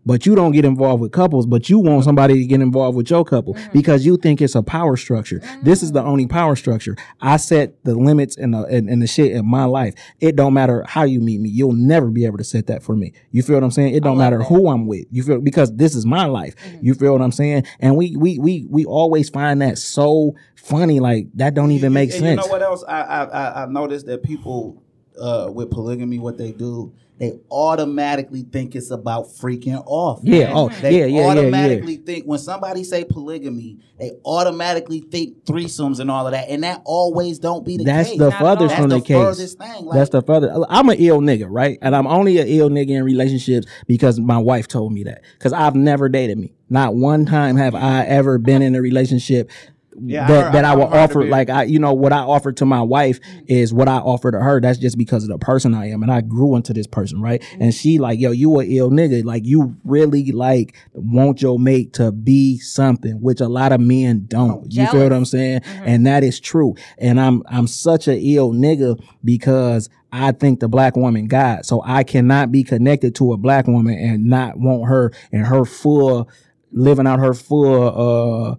[0.06, 3.10] But you don't get involved with couples, but you want somebody to get involved with
[3.10, 5.42] your couple because you think it's a power structure.
[5.62, 6.96] This is the only power structure.
[7.20, 9.94] I set the limits and the and, and the shit in my life.
[10.20, 11.50] It don't matter how you meet me.
[11.50, 13.12] You'll never be able to set that for me.
[13.30, 13.94] You feel what I'm saying?
[13.94, 15.06] It don't matter who I'm with.
[15.10, 16.54] You feel because this is my life.
[16.80, 17.66] You feel what I'm saying?
[17.78, 21.00] And we we we we always find that so funny.
[21.00, 22.42] Like that don't even make and sense.
[22.42, 22.84] You know what else?
[22.88, 24.82] I I I I've noticed that people
[25.20, 30.20] uh, with polygamy, what they do, they automatically think it's about freaking off.
[30.22, 35.44] Yeah, oh, They yeah, yeah, yeah, automatically think when somebody say polygamy, they automatically think
[35.44, 38.18] threesomes and all of that, and that always don't be the That's case.
[38.18, 39.16] the Not at furthest That's from the, the case.
[39.16, 39.84] furthest thing.
[39.84, 40.64] Like, That's the further.
[40.70, 41.78] I'm an ill nigga, right?
[41.82, 45.22] And I'm only an ill nigga in relationships because my wife told me that.
[45.34, 46.54] Because I've never dated me.
[46.70, 49.50] Not one time have I ever been in a relationship
[49.98, 51.24] Yeah, that, heard- that I I- will offer.
[51.24, 54.38] Like I, you know, what I offer to my wife is what I offer to
[54.40, 54.60] her.
[54.60, 57.42] That's just because of the person I am, and I grew into this person, right?
[57.58, 59.24] And she like, yo, you a ill nigga.
[59.24, 64.26] Like you really like want your mate to be something, which a lot of men
[64.28, 64.72] don't.
[64.72, 65.62] You feel what I'm saying?
[65.64, 66.74] And that is true.
[66.98, 71.64] And I'm I'm such a ill nigga because I think the black woman God.
[71.66, 75.64] So I cannot be connected to a black woman and not want her and her
[75.64, 76.28] full
[76.72, 78.56] living out her full uh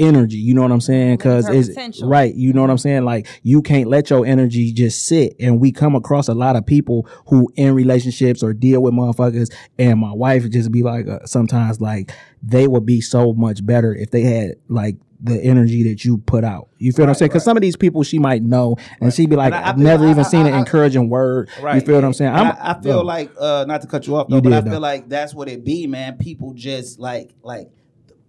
[0.00, 0.38] energy.
[0.38, 1.18] You know what I'm saying?
[1.18, 2.08] Because it's potential.
[2.08, 2.34] right.
[2.34, 3.04] You know what I'm saying?
[3.04, 5.36] Like you can't let your energy just sit.
[5.38, 9.52] And we come across a lot of people who in relationships or deal with motherfuckers.
[9.78, 12.10] And my wife just be like, uh, sometimes like
[12.42, 16.44] they would be so much better if they had like the energy that you put
[16.44, 16.70] out.
[16.78, 17.28] You feel what I'm saying?
[17.28, 19.76] Because some of these people she might know, and she'd be like, I- I I've
[19.76, 21.50] never I- even I- seen I- an I- encouraging word.
[21.58, 22.32] You feel what I'm saying?
[22.34, 24.52] I'm, I, I feel yo, like uh not to cut you off though, You but
[24.54, 24.78] I did, feel though.
[24.78, 26.16] like that's what it be, man.
[26.16, 27.68] People just like like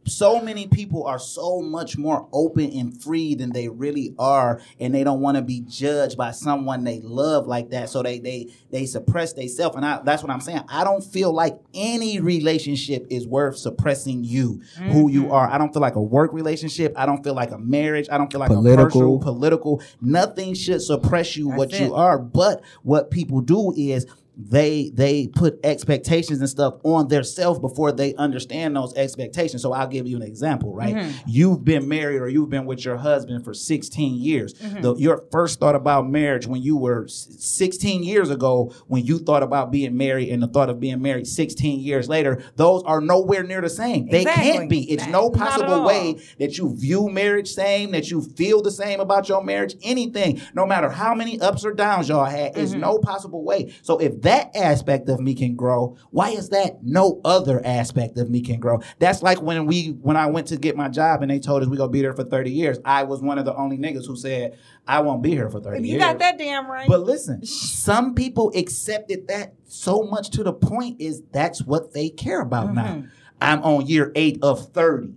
[0.05, 4.93] so many people are so much more open and free than they really are and
[4.93, 7.89] they don't want to be judged by someone they love like that.
[7.89, 10.61] So they they they suppress themselves and I, that's what i'm saying.
[10.67, 15.31] I don't feel like any relationship is worth suppressing you who you mm-hmm.
[15.31, 15.49] are.
[15.49, 16.93] I don't feel like a work relationship.
[16.95, 18.07] I don't feel like a marriage.
[18.11, 18.85] I don't feel like a Political.
[18.85, 19.81] personal political.
[20.01, 22.17] Nothing should suppress you what That's you are.
[22.17, 24.05] But what people do is
[24.49, 29.61] they they put expectations and stuff on their self before they understand those expectations.
[29.61, 30.95] So I'll give you an example, right?
[30.95, 31.17] Mm-hmm.
[31.27, 34.53] You've been married or you've been with your husband for 16 years.
[34.55, 34.81] Mm-hmm.
[34.81, 39.43] The, your first thought about marriage when you were 16 years ago, when you thought
[39.43, 43.43] about being married and the thought of being married 16 years later, those are nowhere
[43.43, 44.07] near the same.
[44.09, 44.51] They Exactly.
[44.51, 44.91] can't be.
[44.91, 49.29] It's no possible way that you view marriage same, that you feel the same about
[49.29, 52.79] your marriage, anything, no matter how many ups or downs y'all had, is Mm-hmm.
[52.79, 53.73] no possible way.
[53.81, 58.29] So if that aspect of me can grow, why is that no other aspect of
[58.29, 58.81] me can grow?
[58.99, 61.69] That's like when we when I went to get my job and they told us
[61.69, 62.77] we gonna be there for 30 years.
[62.85, 64.57] I was one of the only niggas who said
[64.87, 65.99] I won't be here for 30 You years.
[66.03, 66.87] got that damn right.
[66.87, 72.09] But listen, some people accepted that so much to the point is that's what they
[72.09, 72.83] care about now.
[72.95, 73.07] Mm-hmm.
[73.41, 75.15] I'm on year eight of 30.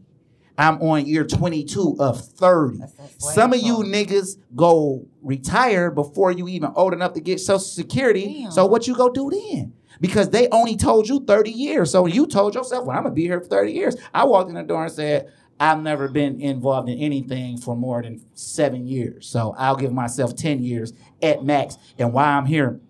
[0.56, 2.78] I'm on year 22 of 30.
[2.78, 7.20] That's that slave Some of you niggas go retire before you even old enough to
[7.20, 8.42] get Social Security.
[8.42, 8.50] Damn.
[8.52, 9.72] So what you go do then?
[10.00, 11.90] Because they only told you 30 years.
[11.90, 13.96] So you told yourself, well, I'm gonna be here for 30 years.
[14.12, 18.02] I walked in the door and said, I've never been involved in anything for more
[18.02, 19.26] than seven years.
[19.26, 20.92] So I'll give myself 10 years
[21.22, 21.78] at max.
[21.98, 22.80] And while I'm here,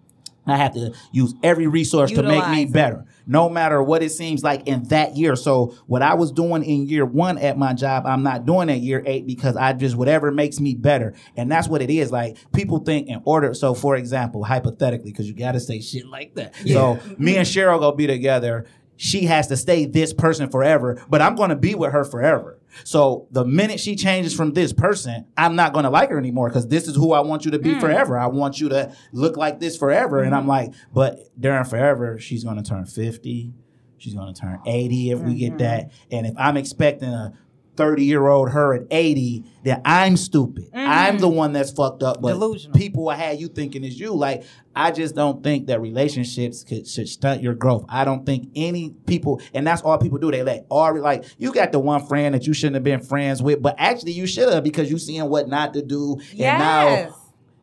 [0.46, 4.10] I have to use every resource to make me Utilize better, no matter what it
[4.10, 5.36] seems like in that year.
[5.36, 8.80] So what I was doing in year one at my job, I'm not doing at
[8.80, 12.12] year eight because I just whatever makes me better, and that's what it is.
[12.12, 13.54] Like people think in order.
[13.54, 16.54] So for example, hypothetically, because you got to say shit like that.
[16.56, 18.66] So me and Sheryl go be together.
[18.96, 22.53] She has to stay this person forever, but I'm going to be with her forever.
[22.82, 26.48] So the minute she changes from this person, I'm not going to like her anymore
[26.48, 27.80] because this is who I want you to be mm.
[27.80, 28.18] forever.
[28.18, 30.22] I want you to look like this forever.
[30.22, 30.48] And I'm mm-hmm.
[30.50, 33.52] like, but during forever, she's going to turn 50.
[33.98, 35.58] She's going to turn 80 if we get mm-hmm.
[35.58, 35.92] that.
[36.10, 37.32] And if I'm expecting a
[37.76, 40.70] 30 year old her at 80, that I'm stupid.
[40.74, 41.36] I'm the mm-hmm.
[41.36, 42.20] one that's fucked up.
[42.20, 42.76] But Delusional.
[42.76, 44.14] people will have you thinking it's you.
[44.14, 44.44] Like,
[44.76, 47.84] I just don't think that relationships could, should stunt your growth.
[47.88, 50.30] I don't think any people, and that's all people do.
[50.30, 53.42] They let all like you got the one friend that you shouldn't have been friends
[53.42, 57.14] with, but actually you should have because you seeing what not to do, and now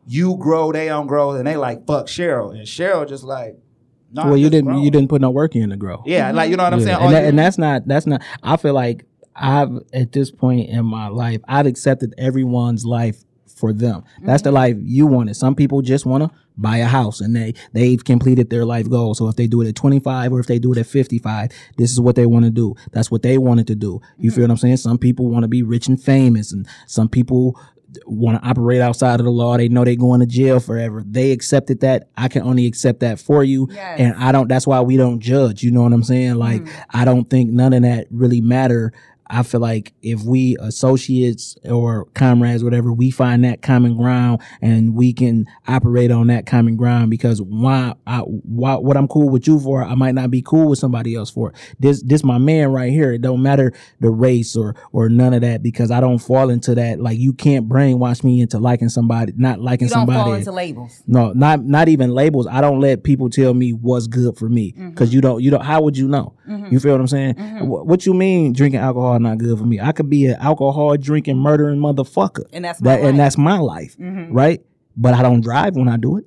[0.06, 3.56] you grow, they don't grow, and they like fuck Sheryl, and Sheryl just like,
[4.12, 6.02] no, well, you didn't you didn't put no work in to grow.
[6.06, 6.98] yeah, like you know what I'm Yeah, saying.
[7.00, 8.22] And, that, and that's not that's not.
[8.42, 13.72] I feel like I've at this point in my life, I've accepted everyone's life for
[13.72, 14.02] them.
[14.22, 14.56] That's the mm-hmm.
[14.56, 15.36] life you wanted.
[15.36, 19.14] Some people just want to buy a house and they they've completed their life goal.
[19.14, 21.92] So if they do it at 25 or if they do it at 55, this
[21.92, 22.74] is what they want to do.
[22.90, 24.00] That's what they wanted to do.
[24.18, 24.36] You mm-hmm.
[24.36, 24.78] feel what I'm saying?
[24.78, 27.58] Some people want to be rich and famous and some people
[28.06, 29.56] want to operate outside of the law.
[29.56, 31.04] They know they're going to jail forever.
[31.06, 32.08] They accepted that.
[32.16, 33.68] I can only accept that for you.
[33.70, 34.00] Yes.
[34.00, 35.62] And I don't, that's why we don't judge.
[35.62, 36.34] You know what I'm saying?
[36.36, 36.82] Like, mm-hmm.
[36.90, 38.92] I don't think none of that really matter.
[39.28, 44.94] I feel like if we associates or comrades, whatever, we find that common ground and
[44.94, 49.46] we can operate on that common ground because why, I, why, what I'm cool with
[49.46, 51.52] you for, I might not be cool with somebody else for.
[51.80, 53.12] This, this my man right here.
[53.12, 56.74] It don't matter the race or, or none of that because I don't fall into
[56.74, 57.00] that.
[57.00, 60.18] Like you can't brainwash me into liking somebody, not liking You don't somebody.
[60.18, 61.02] fall into labels.
[61.06, 62.46] No, not not even labels.
[62.46, 64.90] I don't let people tell me what's good for me Mm-hmm.
[64.90, 65.64] because you don't you don't.
[65.64, 66.34] How would you know?
[66.70, 67.34] You feel what I'm saying?
[67.36, 69.80] Wh- What, you mean drinking alcohol not good for me?
[69.80, 73.58] I could be an alcohol drinking murdering motherfucker, And that's my that, and that's my
[73.58, 74.32] life, mm-hmm.
[74.32, 74.62] right?
[74.96, 76.26] But I don't drive when I do it,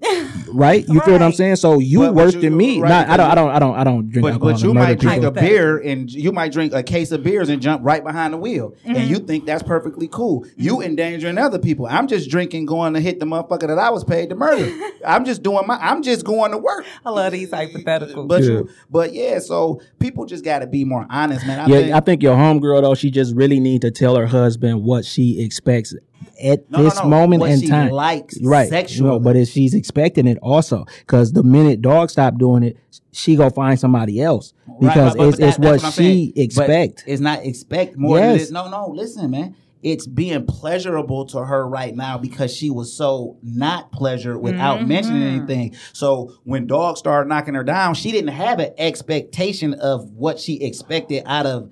[0.51, 0.87] right?
[0.87, 1.35] You feel what I'm Right.
[1.35, 1.55] saying?
[1.57, 2.79] So you But- but worse you- than me.
[2.79, 3.29] right, Not, I don't.
[3.31, 3.49] I don't.
[3.51, 3.75] I don't.
[3.75, 4.53] I don't drink But, alcohol.
[4.53, 5.37] but you murder might drink people.
[5.37, 8.37] a beer and you might drink a case of beers and jump right behind the
[8.37, 9.25] wheel, and you mm-hmm.
[9.25, 10.45] think that's perfectly cool.
[10.57, 10.83] You mm-hmm.
[10.83, 11.87] endangering other people.
[11.89, 14.71] I'm just drinking, going to hit the motherfucker that I was paid to murder.
[15.05, 15.77] I'm just doing my.
[15.77, 16.85] I'm just going to work.
[17.05, 18.27] I love these hypotheticals.
[18.27, 18.49] But Yeah.
[18.49, 19.39] you, but yeah.
[19.39, 21.59] So people just got to be more honest, man.
[21.59, 24.25] I yeah, think, I think your homegirl though, she just really need to tell her
[24.25, 25.93] husband what she expects
[26.41, 27.05] at No, no, this no.
[27.09, 27.91] moment What in she time.
[27.91, 28.67] likes right?
[28.69, 29.09] sexually.
[29.09, 32.77] No, but if she's expecting it also, because the minute dog stop doing it,
[33.11, 36.03] she go find somebody else because Right, but- it's, but it's that- what, that's she
[36.03, 36.31] saying.
[36.35, 37.03] But expect.
[37.07, 38.41] It's not expect more than it Yes.
[38.43, 38.51] is.
[38.51, 38.89] No, no.
[38.93, 39.55] Listen, man.
[39.83, 44.87] It's being pleasurable to her right now because she was so not pleasured without Mm-hmm.
[44.87, 45.75] mentioning anything.
[45.93, 50.55] So when dog started knocking her down, she didn't have an expectation of what she
[50.55, 51.69] expected out of.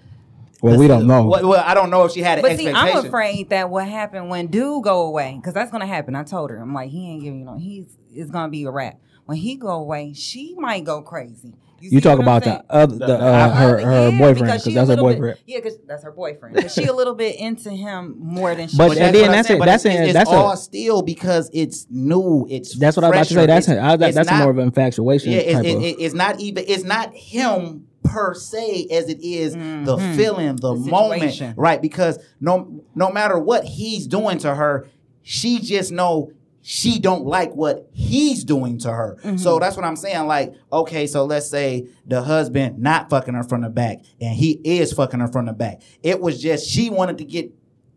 [0.64, 1.26] Well, we don't know.
[1.26, 2.98] Well, well, I don't know if she had an But see, expectation.
[3.00, 6.16] I'm afraid that what happened when dude go away, because that's gonna happen.
[6.16, 8.72] I told her, I'm like, he ain't giving you know, he's it's gonna be a
[8.72, 9.00] wrap.
[9.26, 11.54] When he go away, she might go crazy.
[11.80, 12.62] you see talk about saying?
[12.68, 15.10] the other, the, uh, her her Yeah, boyfriend because because she a that's her little
[15.10, 15.40] bit- boyfriend.
[15.48, 16.56] yeah, because that's her boyfriend.
[16.58, 18.78] 'Cause she a little bit into him more than she.
[18.78, 19.60] But But and that's then that's it.
[19.60, 19.90] but That's it.
[19.94, 22.48] it's That's all a, still because it's new.
[22.50, 23.46] It's that's what I was about to say.
[23.48, 25.32] That's It's- I, that, it's that's not- more of an infatuation.
[25.32, 26.64] Yeah, it's, type it, of, it- it's not even.
[26.68, 30.16] It's not him per se as it is the Mhm.
[30.16, 31.82] feeling, the, The moment, right?
[31.82, 34.88] Because no, no matter what he's doing to her,
[35.22, 36.32] she just know
[36.66, 39.18] she don't like what he's doing to her.
[39.24, 39.36] Mm-hmm.
[39.38, 40.28] So that's what I'm saying.
[40.28, 44.62] Like, okay, so let's say the husband not fucking her from the back, and he
[44.64, 45.82] is fucking her from the back.
[46.04, 47.52] It was just she wanted to get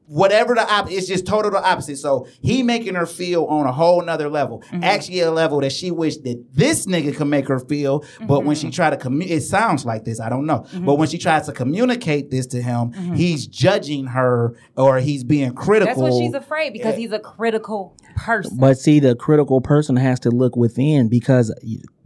[0.07, 1.97] whatever the op it's just total the opposite.
[1.97, 4.63] So he making her feel on a whole nother level.
[4.71, 4.85] Mm-hmm.
[4.85, 8.05] Actually a level that she wished that this nigga could make her feel.
[8.21, 8.69] But when Mm-hmm.
[8.69, 10.65] she tried to commu it sounds like this, I don't know.
[10.75, 15.53] But when she tries to communicate this to him, he's judging her or he's being
[15.55, 15.95] critical.
[15.95, 16.03] Mm-hmm.
[16.03, 18.57] That's what she's afraid because he's a critical person.
[18.59, 21.53] But see, the critical person has to look within because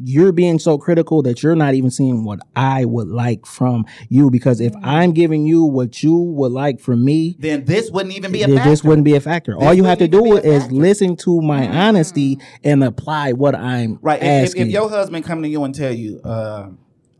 [0.02, 4.30] you're being so critical that you're not even seeing what I would like from you.
[4.30, 4.80] Because if Mm.
[4.82, 8.46] I'm giving you what you would like from me, then this wouldn't even be a
[8.46, 8.70] then factor.
[8.70, 9.56] this wouldn't be a factor.
[9.56, 10.76] All you have to do even be a is factor.
[10.76, 14.18] listen to my honesty and apply what I'm Right.
[14.18, 14.66] If, if, asking.
[14.66, 16.70] if your husband come to you and tell you, uh,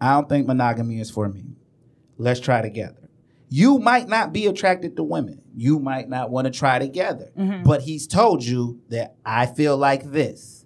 [0.00, 1.44] I don't think monogamy is for me.
[2.18, 2.96] Let's try together.
[3.48, 5.42] You might not be attracted to women.
[5.56, 7.30] You might not want to try together.
[7.64, 10.59] But he's told you that I feel like this.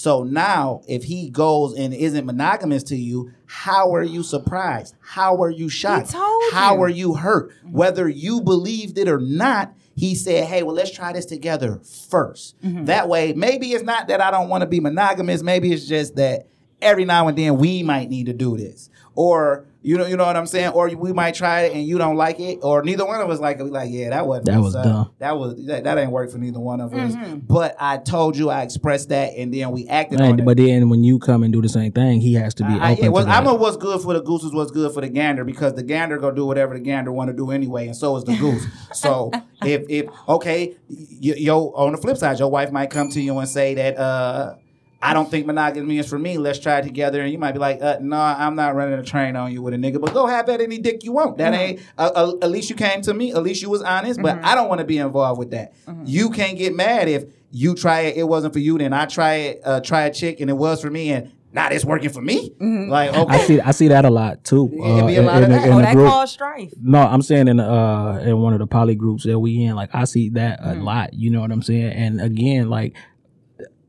[0.00, 4.94] So now, if he goes and isn't monogamous to you, how are you surprised?
[5.00, 6.12] How are you shocked?
[6.52, 6.82] how you.
[6.82, 7.50] are you hurt?
[7.50, 7.72] Mm-hmm.
[7.72, 12.54] Whether you believed it or not, he said, Hey, well, let's try this together 1st
[12.64, 12.84] mm-hmm.
[12.86, 15.42] That way, maybe it's not that I don't want to be monogamous.
[15.42, 16.46] Maybe it's just that
[16.80, 18.88] every now and then we might need to do this.
[19.14, 20.70] Or you know, you know what I'm saying?
[20.70, 23.40] Or we might try it and you don't like it, or neither one of us
[23.40, 23.62] like it.
[23.64, 25.14] We like, yeah, that wasn't That was uh, dumb.
[25.18, 27.14] That was that, that ain't work for neither one of us.
[27.14, 27.38] Mm-hmm.
[27.38, 30.44] But I told you, I expressed that, and then we acted on and, it.
[30.44, 32.92] but then when you come and do the same thing, he has to be I,
[32.92, 33.44] open yeah, well, to I that.
[33.44, 36.18] know what's good for the goose is what's good for the gander because the gander
[36.18, 38.66] gonna do whatever the gander want to do anyway, and so is the goose.
[38.92, 39.30] so
[39.64, 43.38] if if okay, y- yo on the flip side, your wife might come to you
[43.38, 44.56] and say that uh,
[45.02, 46.36] I don't think monogamy is for me.
[46.36, 49.02] Let's try it together, and you might be like, uh, No, I'm not running a
[49.02, 51.38] train on you with a nigga, but go have that any dick you want.
[51.38, 53.32] That ain't uh, uh, at least you came to me.
[53.32, 55.72] At least you was honest, but I don't want to be involved with that.
[56.04, 58.78] You can't get mad if you try it, it wasn't for you.
[58.78, 61.32] Then I try it, uh, try a chick, and it was for me, and.
[61.52, 62.52] Not it's working for me.
[62.60, 64.70] Like okay, I see I see that a lot too.
[64.72, 65.66] It be a uh, lot of that.
[65.66, 66.08] in oh, that group.
[66.08, 66.72] caused strife.
[66.80, 69.90] No, I'm saying in uh in one of the poly groups that we in, like
[69.92, 71.12] I see that a lot.
[71.12, 71.92] You know what I'm saying?
[71.92, 72.94] And again, like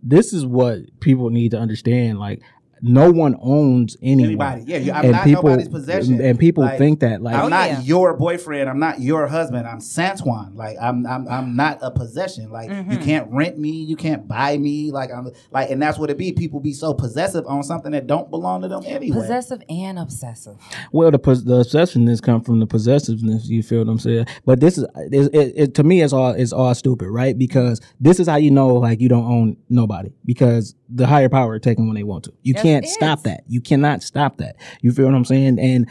[0.03, 2.19] this is what people need to understand.
[2.19, 2.41] Like
[2.82, 4.25] no one owns anyone.
[4.29, 4.63] anybody.
[4.65, 6.19] Yeah, you, I'm and not people nobody's possession.
[6.21, 7.79] and people Like, think that like I'm not yeah.
[7.82, 8.69] your boyfriend.
[8.69, 9.67] I'm not your husband.
[9.67, 10.55] I'm Santuan.
[10.55, 12.51] Like I'm, I'm, I'm not a possession.
[12.51, 13.03] Like you Mm-hmm.
[13.03, 13.69] can't rent me.
[13.71, 14.91] You can't buy me.
[14.91, 16.32] Like I'm, like, and that's what it be.
[16.34, 19.15] People be so possessive on something that don't belong to them anyway.
[19.19, 20.55] Possessive and obsessive.
[20.91, 23.47] Well, the pos- the obsessiveness come from the possessiveness.
[23.47, 24.25] You feel what I'm saying?
[24.45, 26.01] But this is it, it, it, to me.
[26.01, 27.38] It's all it's all stupid, right?
[27.38, 31.51] Because this is how you know like you don't own nobody because the higher power
[31.51, 32.34] are taking when they want to.
[32.41, 32.88] You That's can't it.
[32.88, 33.43] stop that.
[33.47, 34.55] You cannot stop that.
[34.82, 35.59] You feel what I'm saying?
[35.59, 35.89] And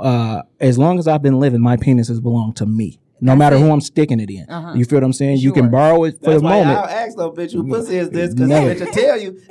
[0.00, 2.98] uh, as long as I've been living, my penis has belonged to me.
[3.20, 4.48] No matter who I'm sticking it in.
[4.48, 4.74] Uh-huh.
[4.74, 5.38] You feel what I'm saying?
[5.38, 6.78] You can borrow it for That's the why moment.
[6.78, 8.32] I'll ask though, bitch, who pussy is this?
[8.32, 8.72] Because Never.
[8.74, 9.40] bitch will tell you.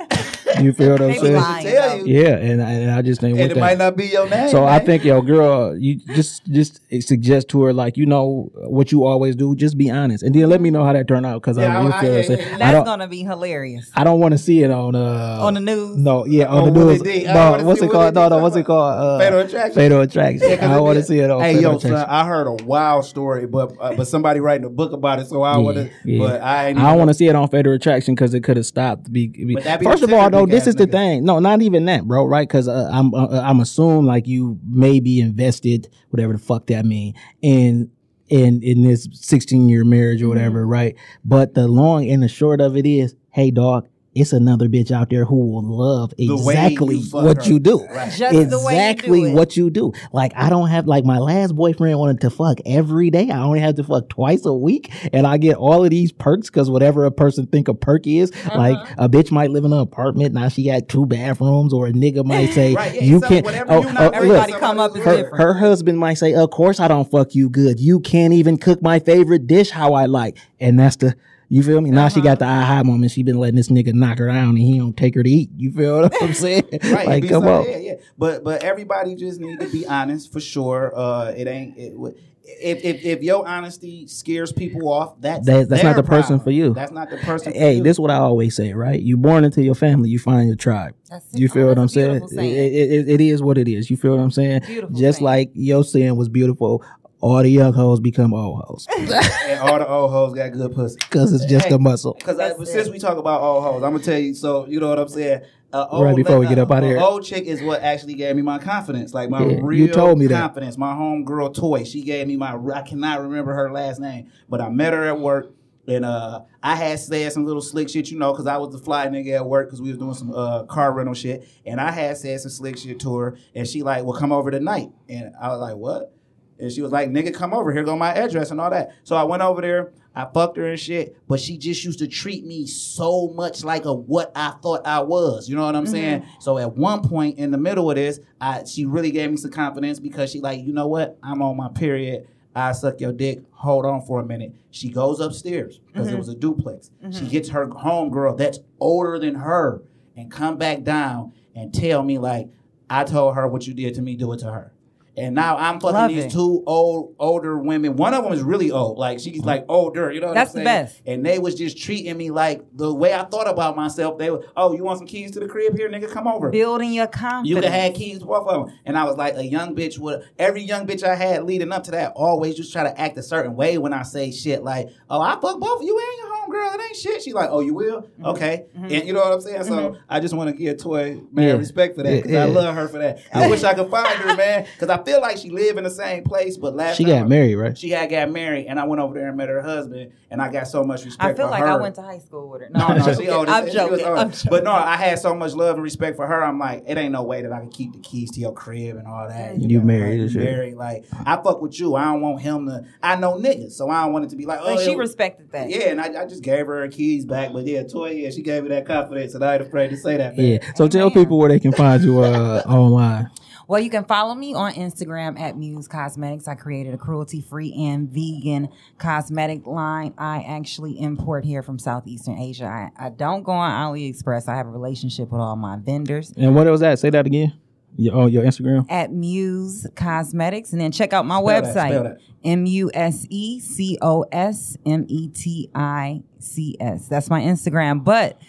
[0.60, 1.34] You feel what I'm They saying?
[1.34, 2.04] lying, tell you.
[2.06, 3.60] Yeah, and, I- and I just think And with it that.
[3.60, 4.48] might not be your name.
[4.48, 8.90] So I think, yo, girl, you just just suggest to her like you know what
[8.92, 9.54] you always do.
[9.54, 11.82] Just be honest, and then let me know how that turned out because Yeah, I,
[11.82, 12.38] you I- feel I- what I'm saying?
[12.48, 12.84] yeah, I That's don't.
[12.84, 15.96] gonna be hilarious I don't want to see it on uh on the news.
[15.96, 17.02] No, yeah, on, On the news.
[17.02, 17.26] D.
[17.26, 18.14] I No, what's it called?
[18.14, 18.98] No, no, what's it called?
[19.00, 19.74] Uh, Fatal Attraction.
[19.74, 20.48] Fatal Attraction.
[20.48, 23.04] Yeah, 'cause I want to see it on Hey, yo, son, I heard a wild
[23.04, 26.18] story, but uh, but somebody writing a book about it, so I Yeah, want to.
[26.18, 26.68] But I.
[26.68, 29.12] I don't want to see it on Fatal Attraction because it could have stopped.
[29.12, 31.24] Be, be- But that be First of all, typical this is the thing.
[31.24, 32.24] No, not even that, bro.
[32.26, 32.48] Right?
[32.48, 36.84] Because uh, I'm uh, I'm assuming like you may be invested, whatever the fuck that
[36.84, 37.90] mean, in
[38.28, 40.70] in in this 16 year marriage or whatever, Mm-hmm.
[40.70, 40.96] right?
[41.24, 43.88] But the long and the short of it is, hey, dog.
[44.18, 47.50] It's another bitch out there who will love exactly you what her.
[47.50, 47.86] you do.
[47.86, 48.10] Right.
[48.12, 49.92] Just the way you do exactly what you do.
[50.12, 53.30] Like I don't have like my last boyfriend wanted to fuck every day.
[53.30, 56.48] I only have to fuck twice a week, and I get all of these perks
[56.50, 58.58] because whatever a person think a perk is, Uh-huh.
[58.58, 61.92] like a bitch might live in an apartment now she got two bathrooms, or a
[61.92, 63.44] nigga might say Right, yeah, you so can't.
[63.44, 65.36] whatever Oh, you oh, Everybody look, come up as her, different.
[65.42, 67.78] her husband might say, "Of course I don't fuck you good.
[67.80, 71.14] You can't even cook my favorite dish how I like," and that's the.
[71.50, 71.90] You feel me?
[71.90, 73.10] Now she got the aha moment.
[73.10, 75.50] She been letting this nigga knock her down, and he don't take her to eat.
[75.56, 76.64] You feel what I'm saying?
[76.84, 77.64] Right, like, come so- on.
[77.70, 77.94] Yeah, yeah.
[78.18, 80.92] But but everybody just need to be honest for sure.
[80.94, 81.78] Uh, it ain't.
[81.78, 82.16] It, would-
[82.60, 86.40] if, if if your honesty scares people off, that's That- that's their not the person
[86.40, 86.72] for you.
[86.72, 87.52] That's not the person.
[87.52, 87.82] for Hey, you.
[87.82, 88.98] this is what I always say, right?
[89.00, 90.94] You born into your family, you find your tribe.
[91.10, 91.26] That's.
[91.34, 92.26] You feel Oh, what I'm saying?
[92.28, 92.50] saying.
[92.50, 93.90] It, it- it- it is what it is.
[93.90, 94.62] You feel what I'm saying?
[94.66, 95.24] Beautiful Just saying.
[95.26, 96.82] like your saying was beautiful.
[97.20, 100.96] All the young hoes become old hoes and all the old hoes got good pussy.
[101.00, 102.14] because it's just Hey, a muscle.
[102.14, 104.34] Because since we talk about old hoes, I'm gonna tell you.
[104.34, 105.40] So you know what I'm saying.
[105.72, 106.98] Uh, old, Right before we get up outta uh, here.
[106.98, 110.18] Old chick is what actually gave me my confidence, like my Yeah, you real told
[110.18, 110.40] me that.
[110.40, 110.78] confidence.
[110.78, 112.56] My homegirl Toy, she gave me my.
[112.72, 115.52] I cannot remember her last name, but I met her at work.
[115.88, 118.78] And uh, I had said some little slick shit, you know, because I was the
[118.78, 121.48] fly nigga at work because we was doing some uh, car rental shit.
[121.64, 124.50] And I had said some slick shit to her, and she like, "Well, come over
[124.50, 126.14] tonight." And I was like, "What?"
[126.58, 128.92] And she was like, nigga, come over here, go my address and all that.
[129.04, 132.08] So I went over there, I fucked her and shit, but she just used to
[132.08, 135.48] treat me so much like a what I thought I was.
[135.48, 135.92] You know what I'm mm-hmm.
[135.92, 136.26] saying?
[136.40, 139.52] So at one point in the middle of this, I she really gave me some
[139.52, 141.18] confidence because she like, you know what?
[141.22, 142.26] I'm on my period.
[142.56, 143.42] I suck your dick.
[143.52, 144.52] Hold on for a minute.
[144.72, 146.18] She goes upstairs because it mm-hmm.
[146.18, 146.90] was a duplex.
[147.00, 147.26] She mm-hmm.
[147.28, 149.82] gets her homegirl that's older than her
[150.16, 152.48] and come back down and tell me like,
[152.90, 154.72] I told her what you did to me, do it to her.
[155.18, 156.30] And now I'm fucking Love these it.
[156.30, 157.96] two old older women.
[157.96, 160.12] One of them is really old, like she's like older.
[160.12, 161.02] You know what That's I'm the best.
[161.06, 164.18] And they was just treating me like the way I thought about myself.
[164.18, 166.08] They were, oh, you want some keys to the crib here, nigga?
[166.10, 166.50] Come over.
[166.50, 167.48] Building your confidence.
[167.48, 168.78] You could have keys to both of them.
[168.84, 171.84] And I was like, a young bitch would, every young bitch I had leading up
[171.84, 174.88] to that always just try to act a certain way when I say shit like,
[175.10, 176.74] oh, I fuck both of you and your homegirl.
[176.74, 177.22] It ain't shit.
[177.22, 178.02] She's like, oh, you will?
[178.02, 178.26] Mm-hmm.
[178.26, 178.66] Okay.
[178.74, 179.64] And you know what I'm saying?
[179.64, 181.52] So I just want to give Toy, man, Yeah.
[181.54, 182.52] respect for that because I Yeah.
[182.52, 183.20] love her for that.
[183.32, 185.90] I wish I could find her, man, because I feel like she live in the
[185.90, 187.76] same place, but last She time got married, right?
[187.76, 190.50] She had got married, and I went over there and met her husband, and I
[190.50, 191.68] got so much respect I feel for like her.
[191.68, 192.68] I went to high school with her.
[192.78, 193.50] No, I'm no, she older.
[193.50, 194.06] I'm She was joking.
[194.06, 194.50] I'm joking.
[194.50, 196.44] But no, I had so much love and respect for her.
[196.44, 198.96] I'm like, it ain't no way that I can keep the keys to your crib
[198.96, 199.60] and all that.
[199.60, 200.42] You got- married you and shit.
[200.44, 200.74] married.
[200.76, 201.94] Like, I fuck with you.
[201.96, 202.84] I don't want him to.
[203.02, 204.98] I know niggas, so I don't want it to be like, oh, and she it-
[204.98, 205.70] respected that.
[205.70, 207.52] Yeah, and I, I just gave her her keys back.
[207.52, 210.16] But yeah, Toy, yeah, she gave me that confidence, and I ain't afraid to say
[210.16, 210.36] that.
[210.36, 210.46] Man.
[210.46, 210.72] Yeah.
[210.74, 213.30] So tell people where they can find you uh, online.
[213.68, 216.48] Well, you can follow me on Instagram at Muse Cosmetics.
[216.48, 220.14] I created a cruelty free and vegan cosmetic line.
[220.16, 222.64] I actually import here from Southeastern Asia.
[222.64, 224.48] I, I don't go on AliExpress.
[224.48, 226.98] I have a relationship with all my vendors And what was that?
[226.98, 227.52] Say that again.
[227.96, 228.86] Your, on your Instagram.
[228.90, 230.72] at Muse Cosmetics.
[230.72, 232.18] And then check out my Spell website.
[232.44, 237.08] M U S E C O S M E T I C S.
[237.08, 238.04] That's my Instagram.
[238.04, 238.40] But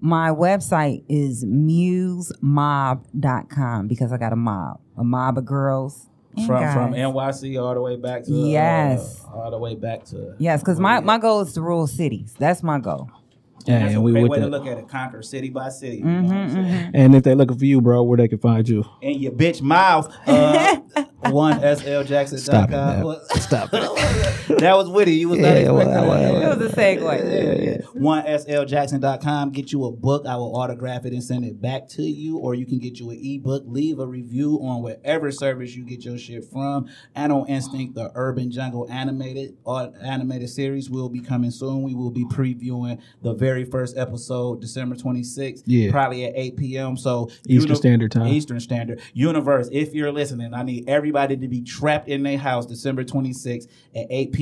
[0.00, 1.44] my website is
[2.72, 6.08] musemob.com because I got a mob, a mob of girls.
[6.46, 6.72] From guys.
[6.72, 9.22] from NYC all the way back to uh, Yes.
[9.30, 12.34] all the way back to Yes, because my, my goal is to rule cities.
[12.38, 13.10] That's my goal.
[13.66, 14.88] Yeah, That's and we great with way to look at it.
[14.88, 15.98] Conquer city by city.
[15.98, 16.90] You know Mm-hmm.
[16.94, 18.84] And if they're looking for you, bro, where they can find you.
[19.00, 20.12] in your bitch mouth.
[20.26, 20.76] Uh,
[21.30, 22.38] one SL Jackson.
[22.38, 23.40] Stop it.
[23.40, 24.18] Stop it.
[24.58, 25.14] that was witty.
[25.14, 26.42] You was not Yeah, well, expecting well, that.
[26.42, 27.58] It was a segue.
[27.62, 27.78] Yeah, yeah.
[27.94, 29.50] One sljackson.com.
[29.52, 30.26] Get you a book.
[30.26, 33.10] I will autograph it and send it back to you, or you can get you
[33.10, 33.64] an ebook.
[33.66, 36.88] Leave a review on whatever service you get your shit from.
[37.14, 41.82] Animal Instinct, the Urban Jungle animated or animated series will be coming soon.
[41.82, 45.90] We will be previewing the very first episode, December 26th, Yeah.
[45.90, 46.96] probably at 8 p.m.
[46.96, 48.26] So Eastern Standard Time.
[48.28, 49.00] Eastern Standard.
[49.14, 53.68] Universe, if you're listening, I need everybody to be trapped in their house December 26th
[53.94, 54.41] at 8 p.m.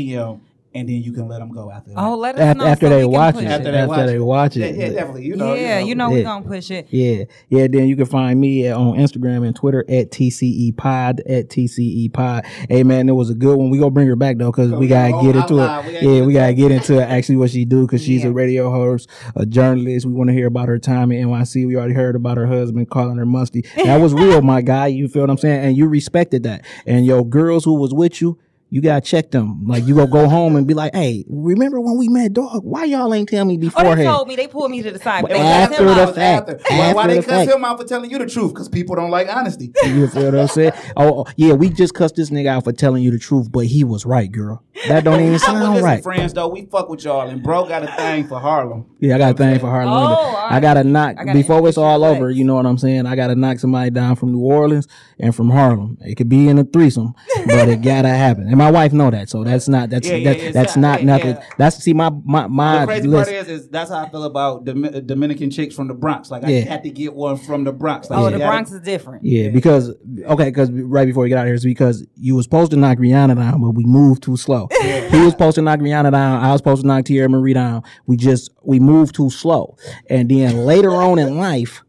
[0.72, 1.98] And then you can let them go after that.
[1.98, 3.50] Oh, let us After, know after so they watch push it, it.
[3.50, 4.18] After they after watch they it.
[4.20, 5.24] watch Yeah, it, yeah, definitely.
[5.24, 6.14] You know, yeah, you know Yeah.
[6.14, 6.86] we're gonna push it.
[6.90, 7.66] Yeah, yeah.
[7.66, 12.12] Then you can find me at, on Instagram and Twitter at TCE Pod at TCE
[12.12, 12.44] Pod.
[12.68, 13.70] Hey man, it was a good one.
[13.70, 15.86] We gonna bring her back though because we gotta Oh, get into live.
[15.86, 15.94] We it.
[16.02, 18.28] gotta Yeah, we gotta get into actually what she do because she's Yeah.
[18.30, 20.06] a radio host, a journalist.
[20.06, 21.66] We want to hear about her time in NYC.
[21.66, 23.64] We already heard about her husband calling her musty.
[23.84, 24.86] That was real, my guy.
[24.86, 25.64] You feel what I'm saying?
[25.64, 26.64] And you respected that.
[26.86, 28.38] And your girls who was with you.
[28.72, 29.64] You gotta check them.
[29.66, 32.62] Like you gonna go home and be like, "Hey, remember when we met, dog?
[32.64, 34.98] Why y'all ain't tell me beforehand?" Oh, they told me they pulled me to the
[35.00, 36.14] side, but they After him the out.
[36.14, 36.48] fact.
[36.70, 37.56] Why, why After they the cuss fact.
[37.56, 38.54] him out for telling you the truth?
[38.54, 39.72] Because people don't like honesty.
[39.84, 40.72] You feel what I'm saying?
[40.96, 43.66] Oh, oh, yeah, we just cussed this nigga out for telling you the truth, but
[43.66, 44.62] he was right, girl.
[44.86, 46.02] That don't even well, sound listen, right.
[46.02, 48.86] friends, though, we fuck with y'all, and bro got a thing for Harlem.
[49.00, 49.92] Yeah, I got a thing for Harlem.
[49.92, 50.54] Oh, Linda.
[50.54, 52.26] I gotta knock I gotta before it's all over.
[52.28, 52.38] Lex.
[52.38, 53.04] You know what I'm saying?
[53.06, 54.86] I gotta knock somebody down from New Orleans
[55.18, 55.98] and from Harlem.
[56.02, 57.14] It could be in a threesome,
[57.46, 58.48] but it gotta happen.
[58.60, 61.02] And my wife know that, so that's not that's Yeah, yeah, that, that's so- not
[61.02, 61.30] nothing.
[61.36, 61.44] yeah.
[61.56, 63.30] That's see my my my The crazy list.
[63.30, 66.30] part is, is that's how I feel about Domi- uh, Dominican chicks from the Bronx.
[66.30, 66.60] Like I Yeah.
[66.68, 68.10] had to get one from the Bronx.
[68.10, 69.24] Like, Oh, you the gotta- Bronx is different.
[69.24, 69.90] Yeah, because
[70.26, 72.76] okay, because right before we get out of here, is because you was supposed to
[72.76, 74.68] knock Rihanna down, but we moved too slow.
[74.80, 76.42] he was supposed to knock Rihanna down.
[76.42, 77.82] I was supposed to knock Teairra Marí down.
[78.06, 79.76] We just we moved too slow,
[80.08, 81.82] and then later on in life.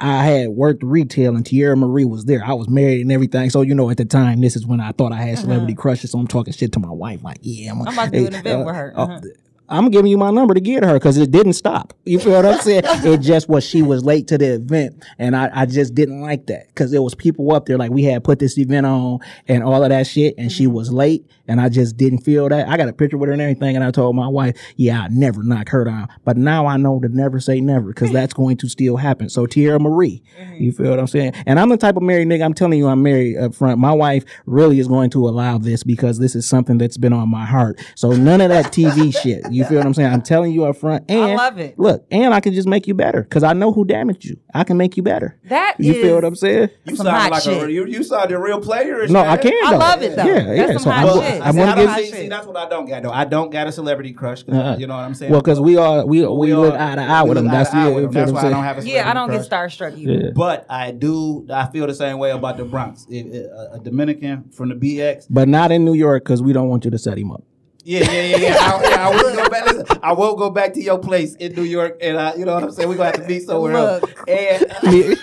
[0.00, 2.44] I had worked retail and Teairra Marí was there.
[2.44, 3.48] I was married and everything.
[3.50, 6.10] So, you know, at the time, this is when I thought I had celebrity crushes.
[6.10, 7.22] So I'm talking shit to my wife.
[7.22, 7.90] Like, yeah, I'm, Uh-huh.
[7.90, 8.92] I'm about to do an event with her.
[8.96, 9.20] Uh-huh.
[9.68, 11.94] I'm giving you my number to get her because it didn't stop.
[12.04, 12.82] You feel what I'm saying?
[12.86, 16.46] it just was she was late to the event, and I, I just didn't like
[16.46, 19.64] that because there was people up there like we had put this event on and
[19.64, 20.74] all of that shit, and she mm-hmm.
[20.74, 22.68] was late, and I just didn't feel that.
[22.68, 25.08] I got a picture with her and everything, and I told my wife, yeah, I
[25.08, 28.58] never knock her down, but now I know to never say never because that's going
[28.58, 29.30] to still happen.
[29.30, 30.22] So Teairra Marí,
[30.58, 31.32] you feel what I'm saying?
[31.46, 32.44] And I'm the type of married nigga.
[32.44, 33.78] I'm telling you, I'm married up front.
[33.78, 37.30] My wife really is going to allow this because this is something that's been on
[37.30, 37.80] my heart.
[37.94, 39.44] So none of that TV shit.
[39.54, 40.12] You feel what I'm saying?
[40.12, 41.04] I'm telling you up front.
[41.10, 41.78] And love it.
[41.78, 44.36] Look, and I can just make you better because I know who damaged you.
[44.54, 45.38] I can make you better.
[45.44, 46.70] That you feel what I'm saying?
[46.84, 47.62] You Some sound like shit.
[47.68, 49.06] a you, you sound a real player.
[49.08, 49.52] No, I can.
[49.64, 50.24] I love it, though.
[50.24, 50.66] Yeah, That's yeah.
[50.72, 51.42] some So hot I'm, shit.
[51.42, 52.06] I See, want to don't- give.
[52.06, 53.10] see, see, that's what I don't get though.
[53.12, 54.42] I don't got a celebrity crush.
[54.42, 55.32] 'cause, Uh, you know what I'm saying?
[55.32, 57.48] Well, because we are we we, We look are- eye to eye with them.
[57.48, 57.86] That's to yeah.
[57.88, 58.12] with You them.
[58.12, 59.78] feel That's why I'm don't have a Yeah, I don't get crush.
[59.78, 60.32] starstruck either.
[60.34, 61.46] But I do.
[61.50, 63.06] I feel the same way about the Bronx.
[63.10, 65.26] It- it- a, a Dominican from the BX.
[65.30, 67.42] But not in New York because we don't want you to set him up.
[67.86, 68.48] Yeah, yeah, yeah, yeah.
[68.48, 69.66] I, yeah, I will go back.
[69.66, 72.54] Listen, I will go back to your place in New York, and I, you know
[72.54, 72.88] what I'm saying.
[72.88, 74.00] We're gonna have to meet somewhere else.
[74.02, 74.28] Look.
[74.28, 74.66] And,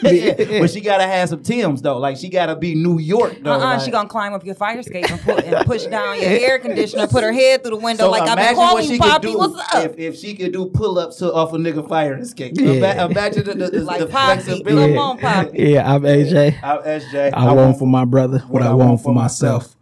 [0.03, 1.97] yeah, but she gotta have some Tims though.
[1.97, 3.53] Like she gotta be New York though.
[3.53, 6.30] Uh-uh, like- she gonna climb up your fire escape and, put, and push down your
[6.30, 8.88] air conditioner, put her head through the window So like I've been imagine what calling
[8.88, 9.32] she Poppy.
[9.32, 9.84] do What's up?
[9.86, 12.53] if, if she could do pull ups to off a nigga fire escape.
[12.57, 12.74] Yeah.
[12.74, 14.93] Ima- Imagine the, the, the, Like the Poppy, flexibility.
[14.93, 15.57] come on, Poppy.
[15.64, 16.59] Yeah, I'm AJ.
[16.62, 17.34] I'm SJ.
[17.34, 19.76] I want for my brother what I want for myself.